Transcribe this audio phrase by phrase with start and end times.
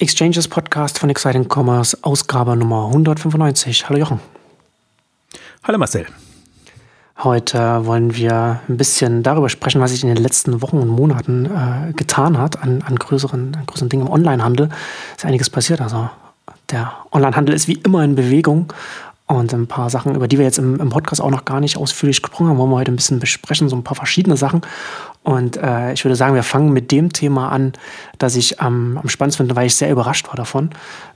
[0.00, 3.88] Exchanges Podcast von Exciting Commerce, Ausgabe Nummer 195.
[3.88, 4.18] Hallo Jochen.
[5.62, 6.06] Hallo Marcel.
[7.18, 11.46] Heute wollen wir ein bisschen darüber sprechen, was sich in den letzten Wochen und Monaten
[11.46, 14.68] äh, getan hat an, an, größeren, an größeren Dingen im Onlinehandel.
[15.16, 15.80] Ist einiges passiert.
[15.80, 16.10] Also
[16.72, 18.72] der Onlinehandel ist wie immer in Bewegung
[19.26, 21.78] und ein paar Sachen, über die wir jetzt im, im, Podcast auch noch gar nicht
[21.78, 24.60] ausführlich gesprochen haben, wollen wir heute ein bisschen besprechen, so ein paar verschiedene Sachen.
[25.22, 27.72] Und äh, ich würde sagen, wir fangen mit dem Thema an,
[28.18, 30.70] das ich ähm, am spannendsten finde, weil ich sehr überrascht war davon.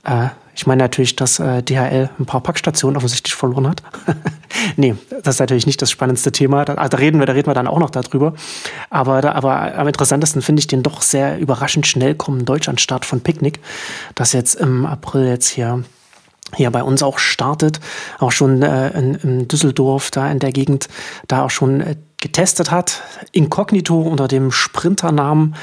[0.05, 3.83] Äh, ich meine natürlich, dass äh, DHL ein paar Packstationen offensichtlich verloren hat.
[4.77, 6.65] nee, das ist natürlich nicht das spannendste Thema.
[6.65, 8.33] Da, da, reden wir, da reden wir dann auch noch darüber.
[8.89, 13.21] Aber, da, aber am interessantesten finde ich den doch sehr überraschend schnell kommenden Deutschlandstart von
[13.21, 13.61] Picknick,
[14.15, 15.85] das jetzt im April jetzt hier
[16.55, 17.81] hier bei uns auch startet,
[18.19, 20.89] auch schon äh, in, in, Düsseldorf, da in der Gegend,
[21.27, 23.03] da auch schon äh, getestet hat,
[23.33, 25.55] inkognito unter dem Sprinternamen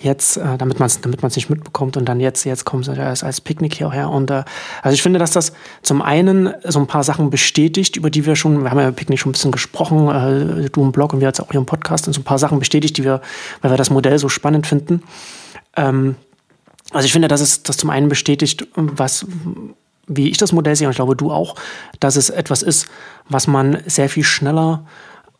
[0.00, 2.98] jetzt, äh, damit man es damit man's nicht mitbekommt und dann jetzt, jetzt kommt es
[2.98, 4.10] als, als Picknick hierher.
[4.10, 4.44] Und äh,
[4.82, 5.52] also ich finde, dass das
[5.82, 9.18] zum einen so ein paar Sachen bestätigt, über die wir schon, wir haben ja Picknick
[9.18, 12.06] schon ein bisschen gesprochen, äh, du im Blog und wir jetzt auch hier im Podcast,
[12.06, 13.20] und so ein paar Sachen bestätigt, die wir,
[13.60, 15.02] weil wir das Modell so spannend finden.
[15.76, 16.14] Ähm,
[16.92, 19.26] also ich finde, dass es das zum einen bestätigt, was
[20.08, 21.54] wie ich das Modell sehe, und ich glaube du auch,
[22.00, 22.88] dass es etwas ist,
[23.28, 24.84] was man sehr viel schneller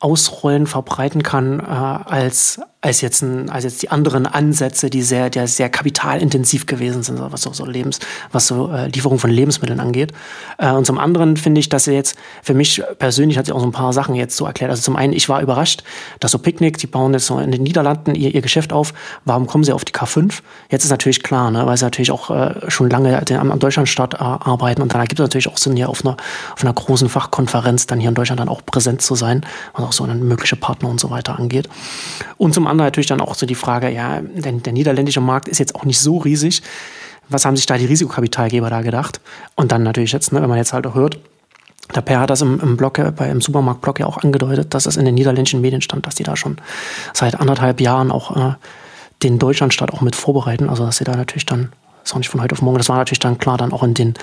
[0.01, 5.31] ausrollen, verbreiten kann, äh, als, als, jetzt ein, als jetzt die anderen Ansätze, die sehr,
[5.31, 7.99] die sehr kapitalintensiv gewesen sind, was so, so Lebens,
[8.31, 10.13] was so äh, Lieferung von Lebensmitteln angeht.
[10.59, 13.61] Äh, und zum anderen finde ich, dass er jetzt, für mich persönlich hat sich auch
[13.61, 14.71] so ein paar Sachen jetzt so erklärt.
[14.71, 15.83] Also zum einen, ich war überrascht,
[16.21, 18.95] dass so Picknick, die bauen jetzt so in den Niederlanden ihr, ihr Geschäft auf.
[19.25, 20.41] Warum kommen sie auf die K5?
[20.71, 24.15] Jetzt ist natürlich klar, ne, weil sie natürlich auch äh, schon lange am, am Deutschlandstart
[24.15, 26.17] äh, arbeiten und dann ergibt es natürlich auch Sinn, hier auf einer,
[26.55, 29.45] auf einer großen Fachkonferenz dann hier in Deutschland dann auch präsent zu sein.
[29.73, 31.69] Also auch so eine mögliche Partner und so weiter angeht.
[32.37, 35.59] Und zum anderen natürlich dann auch so die Frage, ja, der, der niederländische Markt ist
[35.59, 36.63] jetzt auch nicht so riesig.
[37.29, 39.21] Was haben sich da die Risikokapitalgeber da gedacht?
[39.55, 41.19] Und dann natürlich jetzt, ne, wenn man jetzt halt auch hört,
[41.95, 44.97] der Per hat das im, im Blog, bei, im Supermarktblog ja auch angedeutet, dass es
[44.97, 46.59] in den niederländischen Medien stand, dass die da schon
[47.15, 48.55] seit anderthalb Jahren auch äh,
[49.23, 50.69] den Deutschlandstart auch mit vorbereiten.
[50.69, 51.73] Also dass sie da natürlich dann,
[52.09, 53.95] ist auch nicht von heute auf morgen, das war natürlich dann klar dann auch in
[53.95, 54.15] den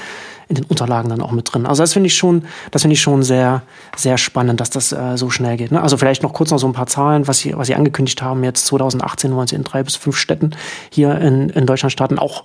[0.47, 1.65] in den Unterlagen dann auch mit drin.
[1.65, 3.63] Also das finde ich schon, das finde ich schon sehr,
[3.95, 5.71] sehr spannend, dass das äh, so schnell geht.
[5.71, 5.81] Ne?
[5.81, 8.43] Also vielleicht noch kurz noch so ein paar Zahlen, was sie, was sie angekündigt haben.
[8.43, 10.51] Jetzt 2018 wollen sie in drei bis fünf Städten
[10.91, 12.19] hier in, in Deutschland starten.
[12.19, 12.43] Auch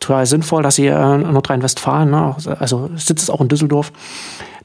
[0.00, 2.34] total sinnvoll, dass sie äh, Nordrhein-Westfalen, ne?
[2.58, 3.92] also sitzt es auch in Düsseldorf,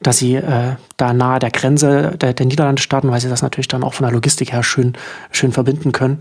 [0.02, 3.68] dass sie äh, da nahe der Grenze der, der Niederlande starten, weil sie das natürlich
[3.68, 4.94] dann auch von der Logistik her schön,
[5.30, 6.20] schön verbinden können.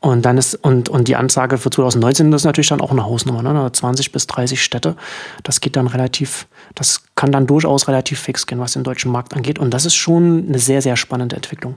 [0.00, 3.42] Und dann ist, und, und die Ansage für 2019 ist natürlich dann auch eine Hausnummer,
[3.42, 3.70] ne?
[3.70, 4.96] 20 bis 30 Städte.
[5.42, 9.34] Das geht dann relativ, das kann dann durchaus relativ fix gehen, was den deutschen Markt
[9.34, 9.58] angeht.
[9.58, 11.76] Und das ist schon eine sehr, sehr spannende Entwicklung.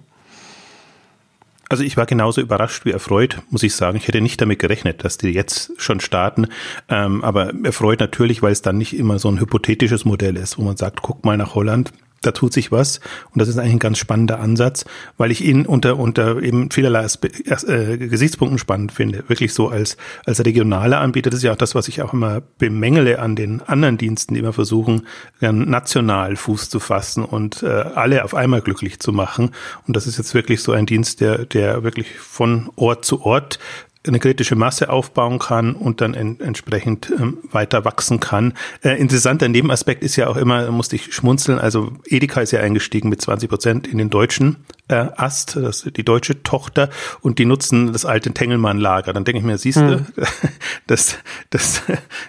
[1.73, 3.97] Also ich war genauso überrascht wie erfreut, muss ich sagen.
[3.97, 6.45] Ich hätte nicht damit gerechnet, dass die jetzt schon starten.
[6.87, 10.61] Ähm, aber erfreut natürlich, weil es dann nicht immer so ein hypothetisches Modell ist, wo
[10.61, 11.91] man sagt, guck mal nach Holland,
[12.25, 12.99] da tut sich was.
[13.31, 14.85] Und das ist eigentlich ein ganz spannender Ansatz,
[15.17, 19.23] weil ich ihn unter, unter eben vielerlei äh, Gesichtspunkten spannend finde.
[19.27, 21.29] Wirklich so als, als regionaler Anbieter.
[21.29, 24.39] Das ist ja auch das, was ich auch immer bemängele an den anderen Diensten, die
[24.39, 25.07] immer versuchen,
[25.39, 29.51] national Fuß zu fassen und äh, alle auf einmal glücklich zu machen.
[29.87, 33.59] Und das ist jetzt wirklich so ein Dienst, der, der wirklich von Ort zu Ort
[34.05, 38.53] eine kritische Masse aufbauen kann und dann en entsprechend ähm, weiter wachsen kann.
[38.83, 43.09] Äh, interessanter Nebenaspekt ist ja auch immer, musste ich schmunzeln, also Edeka ist ja eingestiegen
[43.09, 44.57] mit 20 Prozent in den deutschen
[44.89, 46.89] äh, Ast, das die deutsche Tochter,
[47.21, 49.13] und die nutzen das alte Tengelmann-Lager.
[49.13, 50.05] Dann denke ich mir, siehst du, hm.
[50.87, 51.17] das,
[51.49, 51.81] das,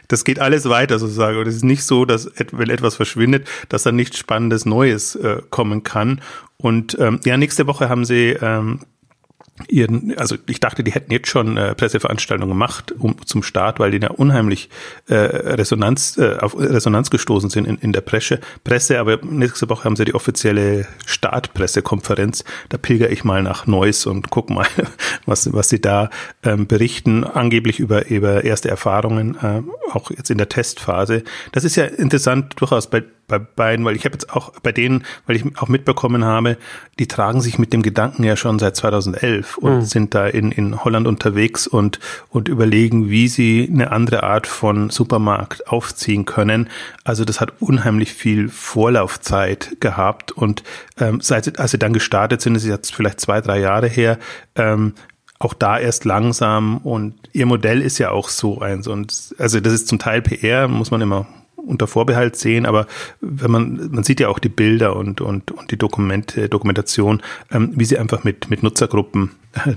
[0.08, 1.38] das geht alles weiter sozusagen.
[1.38, 5.42] Und es ist nicht so, dass, wenn etwas verschwindet, dass dann nichts Spannendes Neues äh,
[5.50, 6.20] kommen kann.
[6.56, 8.80] Und ähm, ja, nächste Woche haben sie ähm,
[9.69, 13.92] ihren, also ich dachte, die hätten jetzt schon äh, Presseveranstaltungen gemacht um, zum Start, weil
[13.92, 14.69] die da unheimlich
[15.06, 19.84] äh, Resonanz, äh, auf Resonanz gestoßen sind in, in der Presse, Presse, aber nächste Woche
[19.84, 22.44] haben sie die offizielle Startpressekonferenz.
[22.69, 24.66] Da pilger ich mal nach Neuss und guck mal,
[25.26, 26.10] was, was sie da
[26.43, 29.62] ähm, berichten, angeblich über, über erste Erfahrungen, äh,
[29.93, 31.23] auch jetzt in der Testphase.
[31.52, 35.05] Das ist ja interessant durchaus bei bei beiden, weil ich habe jetzt auch bei denen,
[35.26, 36.56] weil ich auch mitbekommen habe,
[36.99, 39.82] die tragen sich mit dem Gedanken ja schon seit 2011 und mhm.
[39.82, 44.91] sind da in, in Holland unterwegs und, und überlegen, wie sie eine andere Art von
[44.91, 46.69] Supermarkt aufziehen können.
[47.05, 50.62] Also das hat unheimlich viel Vorlaufzeit gehabt und
[50.99, 54.19] ähm, seit als sie dann gestartet sind, ist jetzt vielleicht zwei, drei Jahre her,
[54.55, 54.94] ähm,
[55.38, 59.73] auch da erst langsam und ihr Modell ist ja auch so eins und also das
[59.73, 61.26] ist zum Teil PR, muss man immer
[61.66, 62.87] unter Vorbehalt sehen, aber
[63.20, 67.72] wenn man, man sieht ja auch die Bilder und, und, und die Dokumente, Dokumentation, ähm,
[67.75, 69.31] wie sie einfach mit, mit Nutzergruppen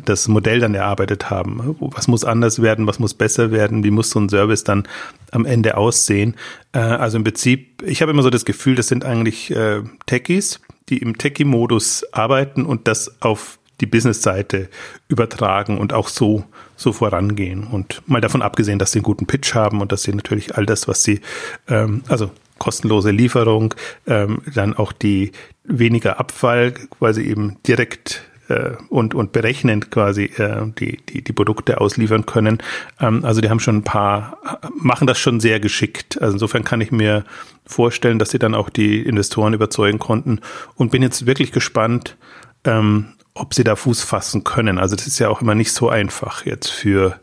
[0.06, 1.76] das Modell dann erarbeitet haben.
[1.80, 4.88] Was muss anders werden, was muss besser werden, wie muss so ein Service dann
[5.32, 6.36] am Ende aussehen.
[6.74, 10.62] Äh, also im Prinzip, ich habe immer so das Gefühl, das sind eigentlich äh, Techies,
[10.90, 14.70] die im Techie-Modus arbeiten und das auf die Business-Seite
[15.08, 16.46] übertragen und auch so,
[16.78, 17.66] so vorangehen.
[17.66, 20.66] Und mal davon abgesehen, dass sie einen guten Pitch haben und dass sie natürlich all
[20.66, 21.20] das, was sie,
[21.68, 23.74] ähm, also kostenlose Lieferung,
[24.08, 25.32] ähm, dann auch die
[25.64, 26.74] weniger Abfall,
[27.12, 32.60] sie eben direkt äh, und, und berechnend quasi äh, die, die, die Produkte ausliefern können.
[33.00, 34.38] Ähm, also die haben schon ein paar,
[34.76, 36.22] machen das schon sehr geschickt.
[36.22, 37.26] Also insofern kann ich mir
[37.66, 40.40] vorstellen, dass sie dann auch die Investoren überzeugen konnten
[40.76, 42.16] und bin jetzt wirklich gespannt,
[42.64, 44.80] ähm, ob sie da Fuß fassen können.
[44.80, 47.20] Also das ist ja auch immer nicht so einfach jetzt für,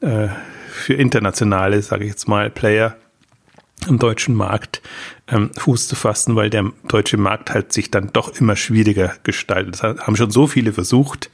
[0.00, 0.28] äh,
[0.70, 2.96] für internationale, sage ich jetzt mal, Player
[3.88, 4.82] im deutschen Markt
[5.28, 9.74] ähm, Fuß zu fassen, weil der deutsche Markt halt sich dann doch immer schwieriger gestaltet.
[9.74, 11.30] Das haben schon so viele versucht.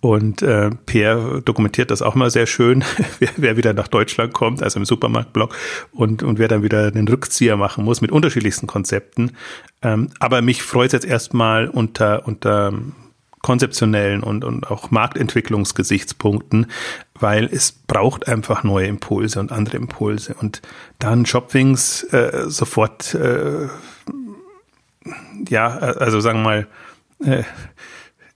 [0.00, 2.84] Und äh, Pierre dokumentiert das auch mal sehr schön,
[3.20, 5.56] wer, wer wieder nach Deutschland kommt, also im Supermarktblock,
[5.92, 9.32] und, und wer dann wieder den Rückzieher machen muss mit unterschiedlichsten Konzepten.
[9.80, 12.74] Ähm, aber mich freut es jetzt erstmal unter, unter
[13.44, 16.66] konzeptionellen und, und auch Marktentwicklungsgesichtspunkten,
[17.20, 20.34] weil es braucht einfach neue Impulse und andere Impulse.
[20.40, 20.62] Und
[20.98, 23.68] dann Shopwings äh, sofort, äh,
[25.46, 26.66] ja, also sagen wir mal,
[27.22, 27.42] äh,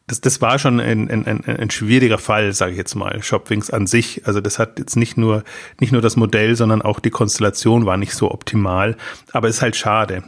[0.06, 3.70] das, das war schon ein, ein, ein, ein schwieriger Fall, sage ich jetzt mal, Shopwings
[3.70, 4.26] an sich.
[4.26, 5.42] Also das hat jetzt nicht nur,
[5.80, 8.98] nicht nur das Modell, sondern auch die Konstellation war nicht so optimal.
[9.32, 10.22] Aber es ist halt schade.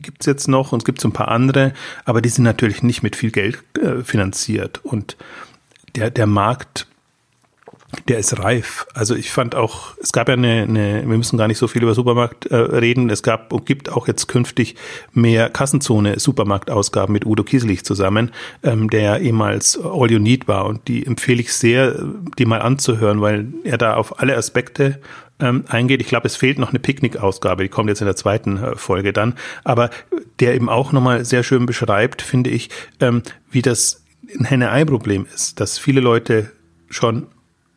[0.00, 1.72] GetNow gibt's jetzt noch und es gibt so ein paar andere,
[2.04, 4.80] aber die sind natürlich nicht mit viel Geld äh, finanziert.
[4.84, 5.16] Und
[5.94, 6.86] der, der Markt
[8.08, 8.86] der ist reif.
[8.94, 11.82] Also ich fand auch, es gab ja eine, eine wir müssen gar nicht so viel
[11.82, 14.74] über Supermarkt äh, reden, es gab und gibt auch jetzt künftig
[15.12, 18.32] mehr Kassenzone Supermarktausgaben mit Udo Kieselich zusammen,
[18.62, 21.96] ähm, der ja ehemals All You Need war und die empfehle ich sehr,
[22.38, 25.00] die mal anzuhören, weil er da auf alle Aspekte
[25.40, 26.00] ähm, eingeht.
[26.00, 29.12] Ich glaube, es fehlt noch eine Picknick-Ausgabe, die kommt jetzt in der zweiten äh, Folge
[29.12, 29.34] dann,
[29.64, 29.90] aber
[30.40, 34.04] der eben auch nochmal sehr schön beschreibt, finde ich, ähm, wie das
[34.38, 36.50] ein Henne-Ei-Problem ist, dass viele Leute
[36.88, 37.26] schon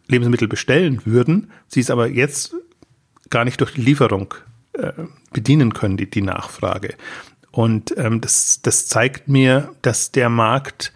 [0.08, 2.56] Lebensmittel bestellen würden, sie es aber jetzt
[3.30, 4.34] gar nicht durch die Lieferung
[4.74, 4.92] äh,
[5.32, 6.96] bedienen können, die, die Nachfrage.
[7.52, 10.94] Und ähm, das, das zeigt mir, dass der Markt,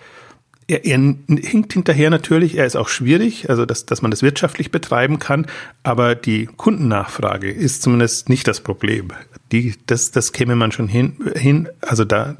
[0.67, 4.71] er, er hinkt hinterher natürlich, er ist auch schwierig, also dass, dass man das wirtschaftlich
[4.71, 5.47] betreiben kann,
[5.83, 9.09] aber die Kundennachfrage ist zumindest nicht das Problem.
[9.51, 12.37] Die, das, das käme man schon hin, hin, also da,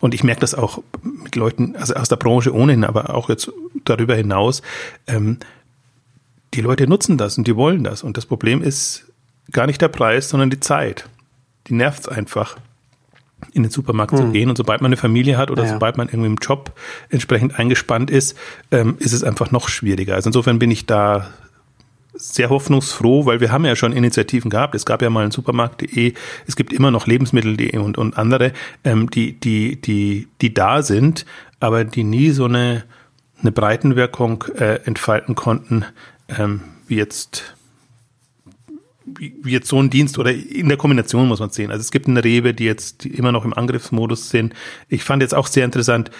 [0.00, 3.50] und ich merke das auch mit Leuten, also aus der Branche ohnehin, aber auch jetzt
[3.84, 4.62] darüber hinaus,
[5.06, 5.38] ähm,
[6.54, 8.02] die Leute nutzen das und die wollen das.
[8.02, 9.06] Und das Problem ist
[9.52, 11.08] gar nicht der Preis, sondern die Zeit.
[11.68, 12.56] Die nervt einfach,
[13.52, 14.18] in den Supermarkt hm.
[14.18, 14.48] zu gehen.
[14.48, 15.70] Und sobald man eine Familie hat oder ja.
[15.70, 16.72] sobald man irgendwie im Job
[17.08, 18.36] entsprechend eingespannt ist,
[18.70, 20.14] ähm, ist es einfach noch schwieriger.
[20.14, 21.30] Also insofern bin ich da
[22.14, 24.74] sehr hoffnungsfroh, weil wir haben ja schon Initiativen gehabt.
[24.74, 26.14] Es gab ja mal ein Supermarkt.de,
[26.46, 28.52] es gibt immer noch Lebensmittel.de und, und andere,
[28.84, 31.24] ähm, die, die, die, die da sind,
[31.60, 32.84] aber die nie so eine,
[33.40, 35.84] eine Breitenwirkung äh, entfalten konnten,
[36.28, 37.54] ähm, wie jetzt
[39.18, 41.70] wie jetzt so ein Dienst oder in der Kombination muss man sehen.
[41.70, 44.54] Also es gibt eine Rewe, die jetzt immer noch im Angriffsmodus sind.
[44.88, 46.10] Ich fand jetzt auch sehr interessant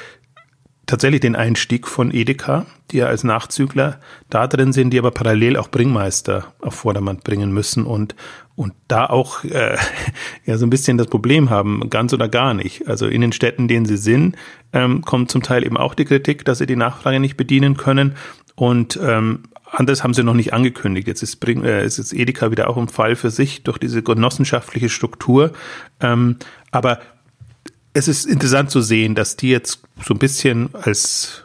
[0.90, 5.56] tatsächlich den Einstieg von Edeka, die ja als Nachzügler da drin sind, die aber parallel
[5.56, 8.16] auch Bringmeister auf Vordermann bringen müssen und
[8.56, 9.78] und da auch äh,
[10.44, 12.88] ja so ein bisschen das Problem haben, ganz oder gar nicht.
[12.88, 14.37] Also in den Städten, in denen sie sind,
[14.73, 18.16] ähm, kommt zum Teil eben auch die Kritik, dass sie die Nachfrage nicht bedienen können.
[18.56, 21.07] Und ähm, Anders haben sie noch nicht angekündigt.
[21.07, 24.03] Jetzt ist, Bring, äh, ist jetzt Edeka wieder auch im Fall für sich durch diese
[24.03, 25.53] genossenschaftliche Struktur.
[26.00, 26.37] Ähm,
[26.71, 27.00] aber
[27.93, 31.45] es ist interessant zu sehen, dass die jetzt so ein bisschen als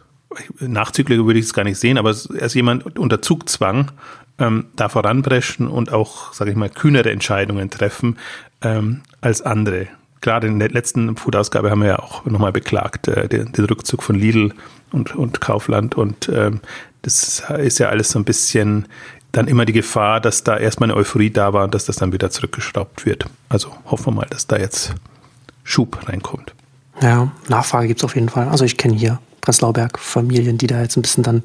[0.59, 3.91] Nachzügler würde ich es gar nicht sehen, aber als jemand unter Zugzwang
[4.37, 8.17] ähm, da voranbrechen und auch, sage ich mal, kühnere Entscheidungen treffen
[8.61, 9.87] ähm, als andere.
[10.25, 14.01] Gerade in der letzten Food-Ausgabe haben wir ja auch nochmal beklagt, äh, den, den, Rückzug
[14.01, 14.55] von Lidl
[14.91, 16.61] und, und Kaufland und ähm,
[17.03, 18.87] das ist ja alles so ein bisschen
[19.31, 22.11] dann immer die Gefahr, dass da erstmal eine Euphorie da war und dass das dann
[22.11, 23.27] wieder zurückgeschraubt wird.
[23.49, 24.95] Also hoffen wir mal, dass da jetzt
[25.63, 26.55] Schub reinkommt.
[27.01, 28.47] Ja, Nachfrage gibt es auf jeden Fall.
[28.47, 31.43] Also ich kenne hier Breslauberg-Familien, die da jetzt ein bisschen dann,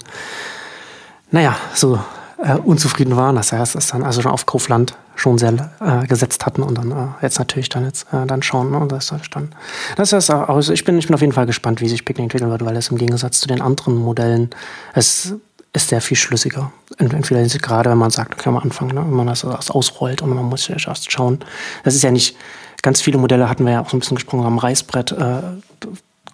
[1.31, 2.03] naja, so
[2.43, 6.47] äh, unzufrieden waren, dass er es dann also schon auf Kaufland schon sehr äh, gesetzt
[6.47, 8.71] hatten und dann äh, jetzt natürlich dann jetzt äh, dann schauen.
[8.71, 8.87] Ne?
[8.89, 9.55] Das ist dann,
[9.97, 12.51] das ist also ich bin ich bin auf jeden Fall gespannt, wie sich Picknick entwickeln
[12.51, 14.51] wird, weil es im Gegensatz zu den anderen Modellen
[14.95, 15.35] es
[15.73, 16.73] ist sehr viel schlüssiger.
[16.99, 20.35] Entweder gerade, wenn man sagt, okay, am Anfang, ne, wenn man das erst ausrollt und
[20.35, 21.39] man muss ja erst schauen.
[21.85, 22.37] Das ist ja nicht,
[22.83, 25.43] ganz viele Modelle hatten wir ja auch so ein bisschen gesprochen, am Reißbrett äh,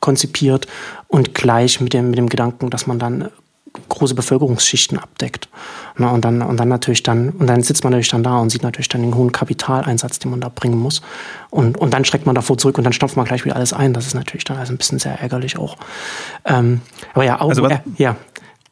[0.01, 0.67] konzipiert
[1.09, 3.31] und gleich mit dem, mit dem Gedanken, dass man dann
[3.89, 5.49] große Bevölkerungsschichten abdeckt.
[5.97, 8.51] Na, und dann, und dann natürlich dann, und dann sitzt man natürlich dann da und
[8.51, 11.03] sieht natürlich dann den hohen Kapitaleinsatz, den man da bringen muss.
[11.51, 13.93] Und, und dann schreckt man davor zurück und dann stopft man gleich wieder alles ein.
[13.93, 15.77] Das ist natürlich dann also ein bisschen sehr ärgerlich auch.
[16.45, 16.83] Ähm,
[17.15, 18.17] aber ja, auch, also was, äh, ja.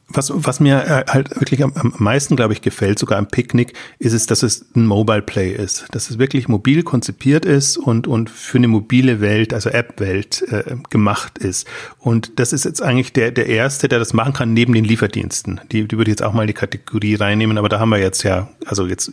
[0.08, 4.12] Was, was mir äh, halt wirklich am, meisten, glaube ich, gefällt, sogar am Picknick, ist
[4.12, 5.87] es, dass es ein Mobile Play ist.
[5.92, 10.76] Dass es wirklich mobil konzipiert ist und, und für eine mobile Welt, also App-Welt, äh,
[10.90, 11.66] gemacht ist.
[11.99, 15.61] Und das ist jetzt eigentlich der, der erste, der das machen kann, neben den Lieferdiensten.
[15.73, 17.99] Die, die würde ich jetzt auch mal in die Kategorie reinnehmen, aber da haben wir
[17.99, 19.11] jetzt ja, also jetzt,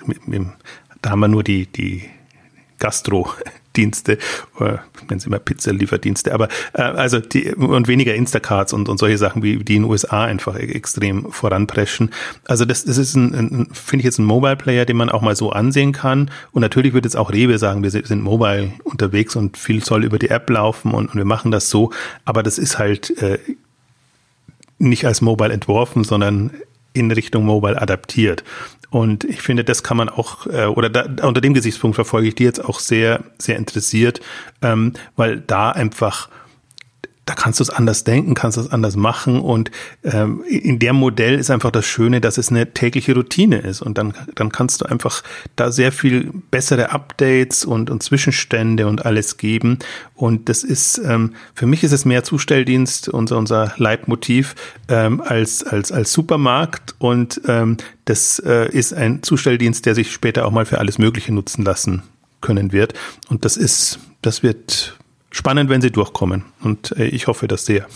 [1.02, 2.04] da haben wir nur die, die
[2.80, 8.98] Gastro-Dienste, äh, nennen sie immer Pizza-Lieferdienste, aber äh, also die und weniger Instacarts und, und
[8.98, 12.12] solche Sachen, wie die in den USA einfach e-, extrem voranpreschen.
[12.48, 15.36] Also das, das ist ein, ein finde ich jetzt ein Mobile-Player, den man auch mal
[15.36, 16.32] so ansehen kann.
[16.52, 20.20] Und natürlich wird jetzt auch Rewe sagen, wir sind mobile unterwegs und viel soll über
[20.20, 21.92] die App laufen und, und wir machen das so.
[22.26, 23.40] Aber das ist halt äh,
[24.78, 26.52] nicht als Mobile entworfen, sondern
[26.94, 28.44] in Richtung Mobile adaptiert.
[28.90, 32.36] Und ich finde, das kann man auch, äh, oder da, unter dem Gesichtspunkt verfolge ich
[32.36, 34.20] die jetzt auch sehr, sehr interessiert,
[34.62, 36.30] ähm, weil da einfach
[37.32, 39.72] da kannst du es anders denken, kannst du es anders machen und
[40.04, 43.98] ähm, in dem Modell ist einfach das Schöne, dass es eine tägliche Routine ist und
[43.98, 45.24] dann, dann kannst du einfach
[45.56, 49.80] da sehr viel bessere Updates und, und Zwischenstände und alles geben
[50.14, 54.54] und das ist, ähm, für mich ist es mehr Zustelldienst, unser, unser Leitmotiv,
[54.90, 60.46] ähm, als, als, als Supermarkt und ähm, das äh, ist ein Zustelldienst, der sich später
[60.46, 62.04] auch mal für alles Mögliche nutzen lassen
[62.42, 62.94] können wird
[63.30, 64.98] und das ist, das wird
[65.32, 66.46] spannend, wenn sie durchkommen.
[66.62, 67.88] Und äh, ich hoffe das sehr.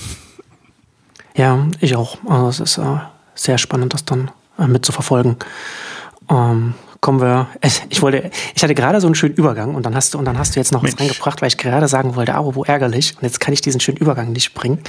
[1.35, 2.17] Ja, ich auch.
[2.27, 2.97] Also es ist äh,
[3.35, 5.35] sehr spannend, das dann äh, mitzuverfolgen.
[6.29, 7.47] Ähm, kommen wir.
[7.89, 10.39] Ich wollte, ich hatte gerade so einen schönen Übergang und dann hast du und dann
[10.39, 10.95] hast du jetzt noch Mensch.
[10.95, 13.15] was reingebracht, weil ich gerade sagen wollte, aber wo ärgerlich.
[13.15, 14.79] Und jetzt kann ich diesen schönen Übergang nicht bringen.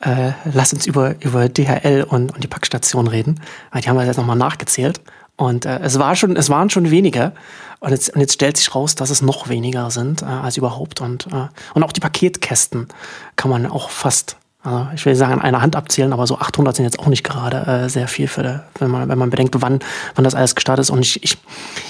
[0.00, 3.40] Äh, lass uns über, über DHL und, und die Packstation reden.
[3.74, 5.00] Die haben wir jetzt nochmal nachgezählt.
[5.36, 7.32] Und äh, es, war schon, es waren schon weniger.
[7.80, 11.00] Und jetzt, und jetzt stellt sich raus, dass es noch weniger sind äh, als überhaupt.
[11.00, 12.88] Und, äh, und auch die Paketkästen
[13.36, 16.74] kann man auch fast also ich will sagen, an einer Hand abzählen, aber so 800
[16.74, 19.78] sind jetzt auch nicht gerade äh, sehr viel, für, wenn, man, wenn man bedenkt, wann,
[20.16, 20.90] wann das alles gestartet ist.
[20.90, 21.38] Und ich, ich,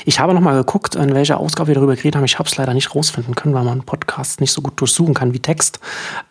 [0.04, 2.25] ich habe nochmal geguckt, in welcher Ausgabe wir darüber geredet haben.
[2.25, 5.33] Ich habe es leider nicht rausfinden können, weil man Podcasts nicht so gut durchsuchen kann
[5.33, 5.80] wie Text.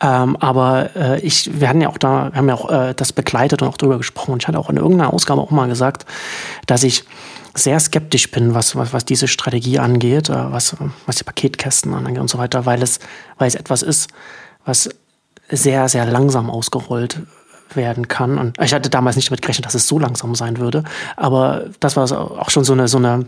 [0.01, 3.11] Ähm, aber äh, ich, wir hatten ja auch da, wir haben ja auch äh, das
[3.11, 4.33] begleitet und auch darüber gesprochen.
[4.33, 6.05] Und ich hatte auch in irgendeiner Ausgabe auch mal gesagt,
[6.67, 7.05] dass ich
[7.55, 10.75] sehr skeptisch bin, was, was, was diese Strategie angeht, äh, was,
[11.07, 12.99] was die Paketkästen angeht und so weiter, weil es,
[13.39, 14.09] weil es etwas ist,
[14.65, 14.89] was
[15.49, 17.21] sehr, sehr langsam ausgerollt
[17.73, 18.37] werden kann.
[18.37, 20.83] Und ich hatte damals nicht damit gerechnet, dass es so langsam sein würde.
[21.15, 23.25] Aber das war auch schon so eine, so eine,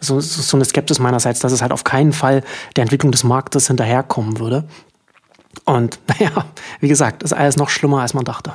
[0.00, 2.42] so, so eine Skepsis meinerseits, dass es halt auf keinen Fall
[2.76, 4.64] der Entwicklung des Marktes hinterherkommen würde.
[5.64, 6.46] Und naja,
[6.80, 8.52] wie gesagt, ist alles noch schlimmer, als man dachte.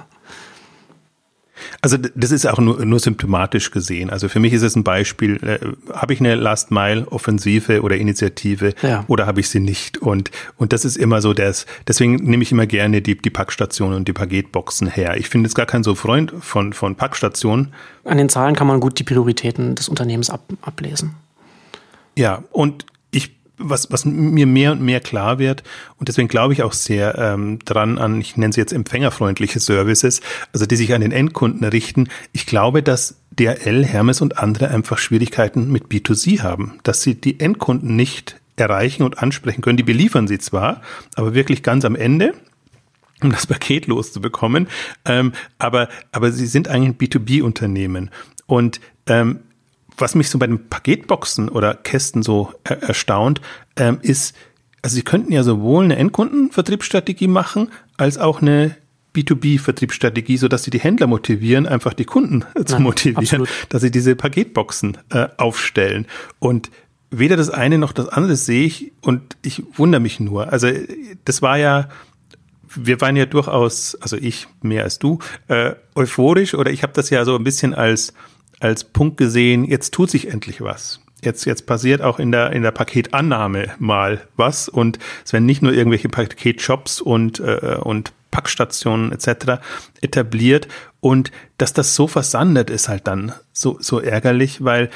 [1.82, 4.10] Also das ist auch nur, nur symptomatisch gesehen.
[4.10, 5.60] Also für mich ist es ein Beispiel, äh,
[5.94, 9.04] habe ich eine Last Mile Offensive oder Initiative ja.
[9.08, 9.98] oder habe ich sie nicht?
[9.98, 13.98] Und, und das ist immer so das, deswegen nehme ich immer gerne die, die Packstationen
[13.98, 15.18] und die Paketboxen her.
[15.18, 17.74] Ich finde jetzt gar kein so Freund von, von Packstationen.
[18.04, 21.16] An den Zahlen kann man gut die Prioritäten des Unternehmens ab, ablesen.
[22.16, 22.86] Ja, und
[23.60, 25.64] was, was mir mehr und mehr klar wird,
[25.98, 30.22] und deswegen glaube ich auch sehr ähm, dran an, ich nenne sie jetzt empfängerfreundliche Services,
[30.54, 32.08] also die sich an den Endkunden richten.
[32.32, 37.40] Ich glaube, dass DRL, Hermes und andere einfach Schwierigkeiten mit B2C haben, dass sie die
[37.40, 39.78] Endkunden nicht erreichen und ansprechen können.
[39.78, 40.82] Die beliefern sie zwar,
[41.16, 42.34] aber wirklich ganz am Ende,
[43.22, 44.68] um das Paket loszubekommen.
[45.06, 48.10] Ähm, aber, aber sie sind eigentlich ein B2B-Unternehmen.
[48.46, 49.40] Und ähm,
[50.02, 53.42] was mich so bei den Paketboxen oder Kästen so er erstaunt,
[53.76, 54.36] ähm, ist,
[54.82, 58.76] also sie könnten ja sowohl eine Endkundenvertriebsstrategie machen, als auch eine
[59.16, 63.50] B2B-Vertriebsstrategie, so dass sie die Händler motivieren, einfach die Kunden zu Nein, motivieren, absolut.
[63.70, 66.06] dass sie diese Paketboxen äh, aufstellen.
[66.38, 66.70] Und
[67.12, 70.52] weder das eine noch das andere sehe ich und ich wundere mich nur.
[70.52, 70.70] Also
[71.26, 71.90] das war ja,
[72.76, 77.10] wir waren ja durchaus, also ich mehr als du, äh, euphorisch oder ich habe das
[77.10, 78.14] ja so ein bisschen als
[78.60, 81.02] als Punkt gesehen, jetzt tut sich endlich was.
[81.22, 85.62] Jetzt, jetzt passiert auch in der, in der Paketannahme mal was und es werden nicht
[85.62, 89.62] nur irgendwelche Paketshops und, äh, und Packstationen etc.
[90.02, 90.68] etabliert
[91.02, 94.90] und dass das so versandet ist halt dann so, so ärgerlich, weil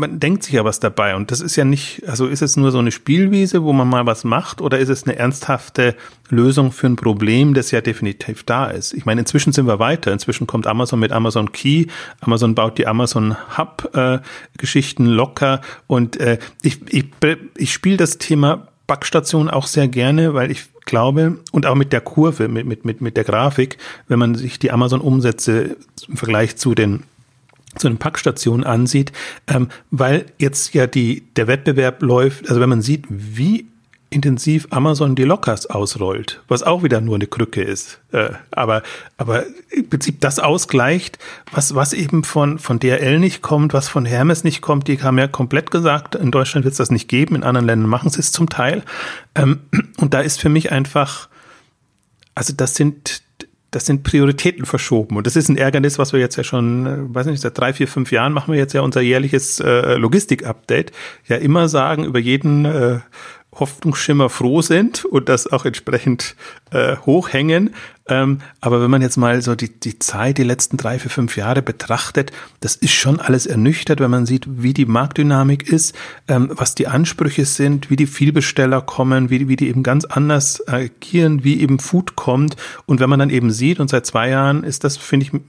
[0.00, 2.72] man denkt sich ja was dabei und das ist ja nicht, also ist es nur
[2.72, 5.94] so eine Spielwiese, wo man mal was macht oder ist es eine ernsthafte
[6.30, 8.94] Lösung für ein Problem, das ja definitiv da ist?
[8.94, 10.12] Ich meine, inzwischen sind wir weiter.
[10.12, 11.86] Inzwischen kommt Amazon mit Amazon Key,
[12.20, 14.18] Amazon baut die Amazon Hub äh,
[14.56, 17.06] Geschichten locker und äh, ich, ich,
[17.56, 22.00] ich spiele das Thema Backstation auch sehr gerne, weil ich glaube, und auch mit der
[22.00, 23.76] Kurve, mit, mit, mit, mit der Grafik,
[24.08, 25.76] wenn man sich die Amazon-Umsätze
[26.08, 27.04] im Vergleich zu den
[27.76, 29.12] zu den Packstationen ansieht,
[29.46, 33.66] ähm, weil jetzt ja die, der Wettbewerb läuft, also wenn man sieht, wie
[34.10, 38.00] intensiv Amazon die Lockers ausrollt, was auch wieder nur eine Krücke ist.
[38.10, 38.82] Äh, aber,
[39.16, 41.18] aber im Prinzip das ausgleicht,
[41.52, 44.88] was, was eben von, von DRL nicht kommt, was von Hermes nicht kommt.
[44.88, 47.88] Die haben ja komplett gesagt, in Deutschland wird es das nicht geben, in anderen Ländern
[47.88, 48.82] machen sie es zum Teil.
[49.36, 49.60] Ähm,
[49.98, 51.28] und da ist für mich einfach,
[52.34, 53.22] also das sind,
[53.70, 55.16] das sind Prioritäten verschoben.
[55.16, 57.72] Und das ist ein Ärgernis, was wir jetzt ja schon, äh, weiß nicht, seit drei,
[57.72, 60.92] vier, fünf Jahren machen wir jetzt ja unser jährliches äh, Logistik-Update.
[61.28, 62.98] Ja, immer sagen über jeden äh,
[63.52, 66.36] Hoffnungsschimmer froh sind und das auch entsprechend
[66.70, 67.74] äh, hochhängen.
[68.08, 71.36] Ähm, aber wenn man jetzt mal so die, die Zeit, die letzten drei, vier, fünf
[71.36, 75.96] Jahre betrachtet, das ist schon alles ernüchtert, wenn man sieht, wie die Marktdynamik ist,
[76.28, 80.66] ähm, was die Ansprüche sind, wie die Vielbesteller kommen, wie, wie die eben ganz anders
[80.68, 82.56] agieren, wie eben Food kommt.
[82.86, 85.40] Und wenn man dann eben sieht, und seit zwei Jahren ist das, finde ich,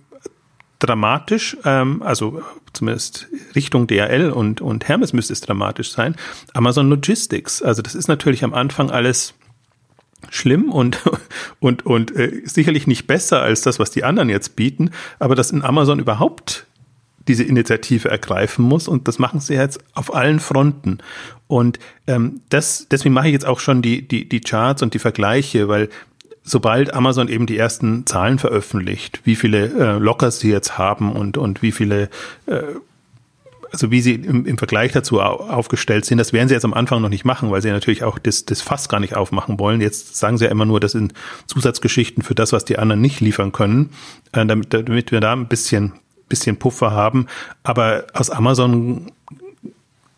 [0.82, 2.42] dramatisch, ähm, also
[2.74, 6.16] zumindest Richtung DHL und, und Hermes müsste es dramatisch sein.
[6.54, 9.34] Amazon Logistics, also das ist natürlich am Anfang alles
[10.30, 11.00] schlimm und,
[11.60, 15.52] und, und äh, sicherlich nicht besser als das, was die anderen jetzt bieten, aber dass
[15.52, 16.66] in Amazon überhaupt
[17.28, 20.98] diese Initiative ergreifen muss und das machen sie jetzt auf allen Fronten.
[21.48, 25.00] Und ähm, das, deswegen mache ich jetzt auch schon die, die, die Charts und die
[25.00, 25.90] Vergleiche, weil
[26.44, 31.38] sobald Amazon eben die ersten Zahlen veröffentlicht, wie viele äh, Lockers sie jetzt haben und,
[31.38, 32.10] und wie viele,
[32.48, 32.62] äh,
[33.72, 37.02] also wie sie im, im Vergleich dazu aufgestellt sind, das werden sie jetzt am Anfang
[37.02, 39.82] noch nicht machen, weil sie natürlich auch das, das Fass gar nicht aufmachen wollen.
[39.82, 41.14] Jetzt sagen sie ja immer nur, das sind
[41.46, 43.92] Zusatzgeschichten für das, was die anderen nicht liefern können,
[44.34, 45.94] äh, damit, damit wir da ein bisschen,
[46.28, 47.28] bisschen Puffer haben.
[47.64, 49.12] Aber aus Amazon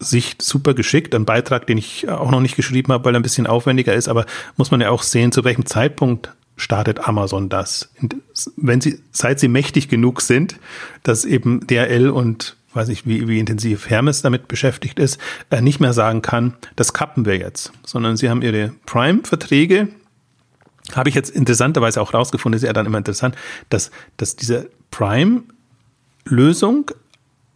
[0.04, 1.16] Sicht super geschickt.
[1.16, 4.08] Ein Beitrag, den ich auch noch nicht geschrieben habe, weil er ein bisschen aufwendiger ist,
[4.08, 4.26] aber
[4.58, 7.90] muss man ja auch sehen, zu welchem Zeitpunkt startet Amazon das.
[8.56, 10.58] Wenn sie, seit sie mächtig genug sind,
[11.02, 15.20] dass eben DRL und weiß ich, wie, wie intensiv Hermes damit beschäftigt ist,
[15.50, 19.90] äh, nicht mehr sagen kann, das kappen wir jetzt, sondern sie haben ihre Prime-Verträge,
[20.96, 23.36] habe ich jetzt interessanterweise auch rausgefunden, ist ja dann immer interessant,
[23.70, 26.92] dass, dass diese Prime-Lösung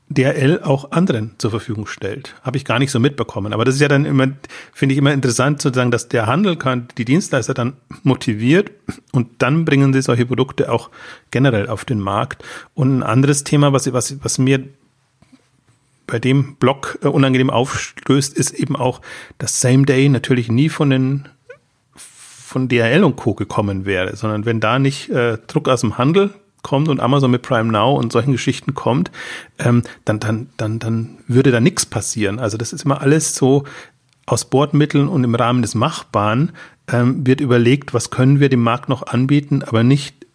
[0.10, 2.36] DRL auch anderen zur Verfügung stellt.
[2.41, 3.52] Habe ich gar nicht so mitbekommen.
[3.52, 4.28] Aber das ist ja dann immer,
[4.74, 8.72] finde ich immer interessant sozusagen, dass der Handel kann die Dienstleister dann motiviert
[9.12, 10.89] und dann bringen sie solche Produkte auch
[11.32, 12.43] generell auf den Markt.
[12.74, 14.63] Und ein anderes Thema, was, was, was mir
[16.08, 19.02] bei dem Blog äh, unangenehm aufstößt, ist eben auch,
[19.38, 21.30] dass Same Day natürlich nie von den
[21.96, 23.34] von DRL und Co.
[23.34, 27.41] gekommen wäre, sondern wenn da nicht äh, Druck aus dem Handel kommt und Amazon mit
[27.41, 29.12] Prime Now und solchen Geschichten kommt,
[29.60, 32.39] ähm, dann, dann, dann, dann würde da nichts passieren.
[32.39, 33.63] Also das ist immer alles so
[34.26, 36.52] aus Bordmitteln und im Rahmen des Machbaren
[36.91, 40.26] ähm, wird überlegt, was können wir dem Markt noch anbieten, aber nicht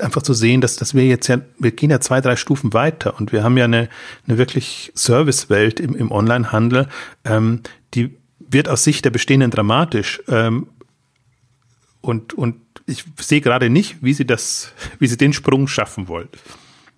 [0.00, 3.18] einfach zu sehen, dass, dass wir jetzt ja, wir gehen ja zwei, drei Stufen weiter
[3.18, 3.88] und wir haben ja eine,
[4.26, 6.88] eine wirklich Servicewelt im, im Onlinehandel,
[7.24, 7.60] ähm,
[7.94, 10.22] die wird aus Sicht der Bestehenden dramatisch.
[10.28, 10.68] Ähm,
[12.00, 16.28] und, und ich sehe gerade nicht, wie sie das, wie sie den Sprung schaffen wollen.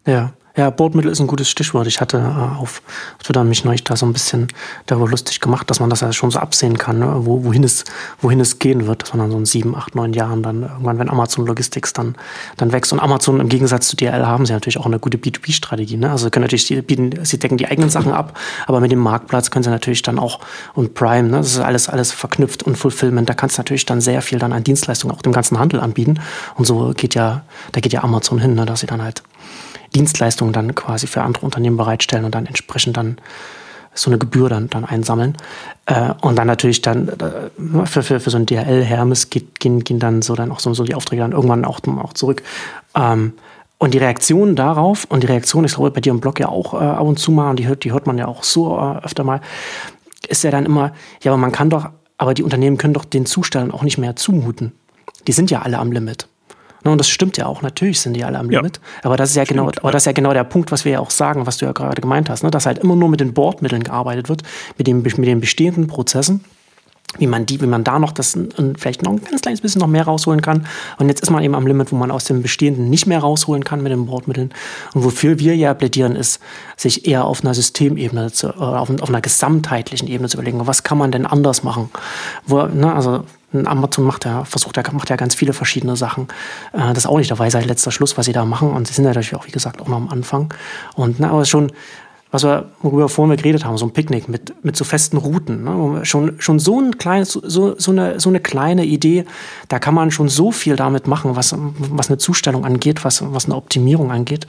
[0.07, 0.35] Ja.
[0.57, 1.87] Ja, Bordmittel ist ein gutes Stichwort.
[1.87, 2.81] Ich hatte äh, auf
[3.23, 4.49] Twitter mich neulich da so ein bisschen
[4.87, 7.13] darüber lustig gemacht, dass man das ja schon so absehen kann, ne?
[7.27, 7.85] Wo, wohin, es,
[8.23, 10.99] wohin es gehen wird, dass man dann so in sieben, acht, neun Jahren dann irgendwann,
[10.99, 12.15] wenn Amazon Logistics dann,
[12.57, 12.91] dann wächst.
[12.95, 15.99] Und Amazon im Gegensatz zu DRL haben sie natürlich auch eine gute B2B-Strategie.
[15.99, 16.11] Ne?
[16.11, 19.51] Also können natürlich, die, bieten, sie decken die eigenen Sachen ab, aber mit dem Marktplatz
[19.51, 20.41] können sie natürlich dann auch
[20.73, 21.37] und Prime, ne?
[21.37, 24.55] das ist alles, alles verknüpft und Fulfillment, da kannst du natürlich dann sehr viel dann
[24.55, 26.19] an Dienstleistungen auch dem ganzen Handel anbieten.
[26.55, 27.43] Und so geht ja,
[27.73, 28.65] da geht ja Amazon hin, ne?
[28.65, 29.23] dass sie dann halt
[29.95, 33.19] Dienstleistungen dann quasi für andere Unternehmen bereitstellen und dann entsprechend dann
[33.95, 35.37] so eine Gebühr dann, dann einsammeln.
[35.87, 39.83] Äh, und dann natürlich dann äh, für, für, für so ein DHL, Hermes geht, gehen,
[39.85, 42.43] gehen dann so dann auch so, so die Aufträge dann irgendwann auch, auch zurück.
[42.95, 43.33] Ähm,
[43.79, 46.75] und die Reaktion darauf, und die Reaktion, ich glaube bei dir im Blog ja auch
[46.75, 49.05] äh, ab und zu mal, und die hört, die hört man ja auch so äh,
[49.05, 49.41] öfter mal,
[50.29, 53.27] ist ja dann immer, ja, aber man kann doch, aber die Unternehmen können doch den
[53.27, 54.73] Zustellern auch nicht mehr zumuten.
[55.27, 56.27] Die sind ja alle am Limit.
[56.87, 58.77] Ne, und das stimmt ja auch, natürlich sind die alle am Limit.
[58.77, 58.83] Ja.
[59.03, 60.85] Aber das ist ja genau, stimmt, genau, aber das ist ja genau der Punkt, was
[60.85, 62.51] wir ja auch sagen, was du ja gerade gemeint hast, ne?
[62.53, 64.45] dass halt immer nur mit den Bordmitteln gearbeitet wird,
[64.79, 66.45] mit, dem, mit den bestehenden Prozessen.
[67.19, 68.39] wie man die, wie man da noch das
[68.79, 70.67] vielleicht noch ein ganz kleines bisschen noch mehr rausholen kann.
[70.99, 73.65] Und jetzt ist man eben am Limit, wo man aus dem Bestehenden nicht mehr rausholen
[73.65, 74.53] kann mit den Bordmitteln.
[74.95, 76.41] Und wofür wir ja plädieren, ist,
[76.77, 80.99] sich eher auf einer Systemebene zu, auf, auf einer gesamtheitlichen Ebene zu überlegen, was kann
[80.99, 81.91] man denn anders machen?
[82.47, 86.29] Wo, ne, also Amazon macht ja, versucht ja, macht ja ganz viele verschiedene Sachen.
[86.73, 88.71] Äh, das ist auch nicht der Weisheit letzter Schluss, was sie da machen.
[88.71, 90.53] Und sie sind ja natürlich auch, wie gesagt, auch noch am Anfang.
[90.95, 91.73] Und na, aber schon,
[92.31, 95.65] was wir, worüber vorhin wir geredet haben, so ein Picknick mit, mit so festen Routen.
[95.65, 96.05] Ne?
[96.05, 99.25] Schon, schon so, ein kleines, so, so, eine, so eine kleine Idee,
[99.69, 103.47] da kann man schon so viel damit machen, was, was eine Zustellung angeht, was, was
[103.47, 104.47] eine Optimierung angeht.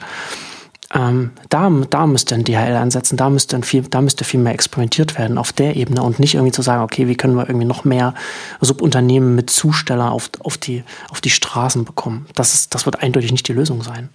[0.94, 5.18] Ähm, da, da müsste ein DHL ansetzen, da müsste, viel, da müsste viel mehr experimentiert
[5.18, 7.84] werden auf der Ebene und nicht irgendwie zu sagen, okay, wie können wir irgendwie noch
[7.84, 8.14] mehr
[8.60, 12.26] Subunternehmen mit Zusteller auf, auf, die, auf die Straßen bekommen.
[12.34, 14.08] Das, ist, das wird eindeutig nicht die Lösung sein.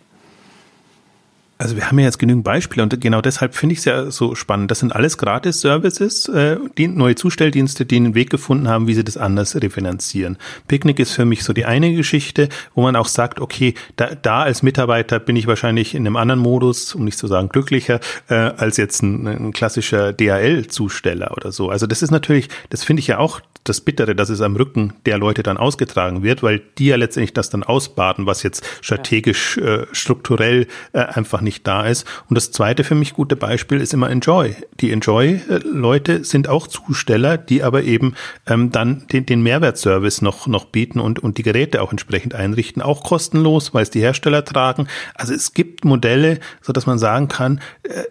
[1.59, 4.35] Also wir haben ja jetzt genügend Beispiele und genau deshalb finde ich es ja so
[4.35, 4.71] spannend.
[4.71, 9.03] Das sind alles Gratis-Services, äh, die neue Zustelldienste, die einen Weg gefunden haben, wie sie
[9.03, 10.37] das anders refinanzieren.
[10.67, 14.41] Picknick ist für mich so die eine Geschichte, wo man auch sagt, okay, da, da
[14.43, 18.33] als Mitarbeiter bin ich wahrscheinlich in einem anderen Modus, um nicht zu sagen glücklicher, äh,
[18.33, 21.69] als jetzt ein, ein klassischer DHL-Zusteller oder so.
[21.69, 24.93] Also das ist natürlich, das finde ich ja auch das Bittere, dass es am Rücken
[25.05, 29.57] der Leute dann ausgetragen wird, weil die ja letztendlich das dann ausbaden, was jetzt strategisch,
[29.57, 32.05] äh, strukturell äh, einfach nicht da ist.
[32.29, 34.55] Und das zweite für mich gute Beispiel ist immer Enjoy.
[34.79, 38.15] Die Enjoy-Leute sind auch Zusteller, die aber eben
[38.47, 42.81] ähm, dann den, den Mehrwertservice noch, noch bieten und, und die Geräte auch entsprechend einrichten,
[42.81, 44.87] auch kostenlos, weil es die Hersteller tragen.
[45.15, 48.03] Also es gibt Modelle, so dass man sagen kann, äh,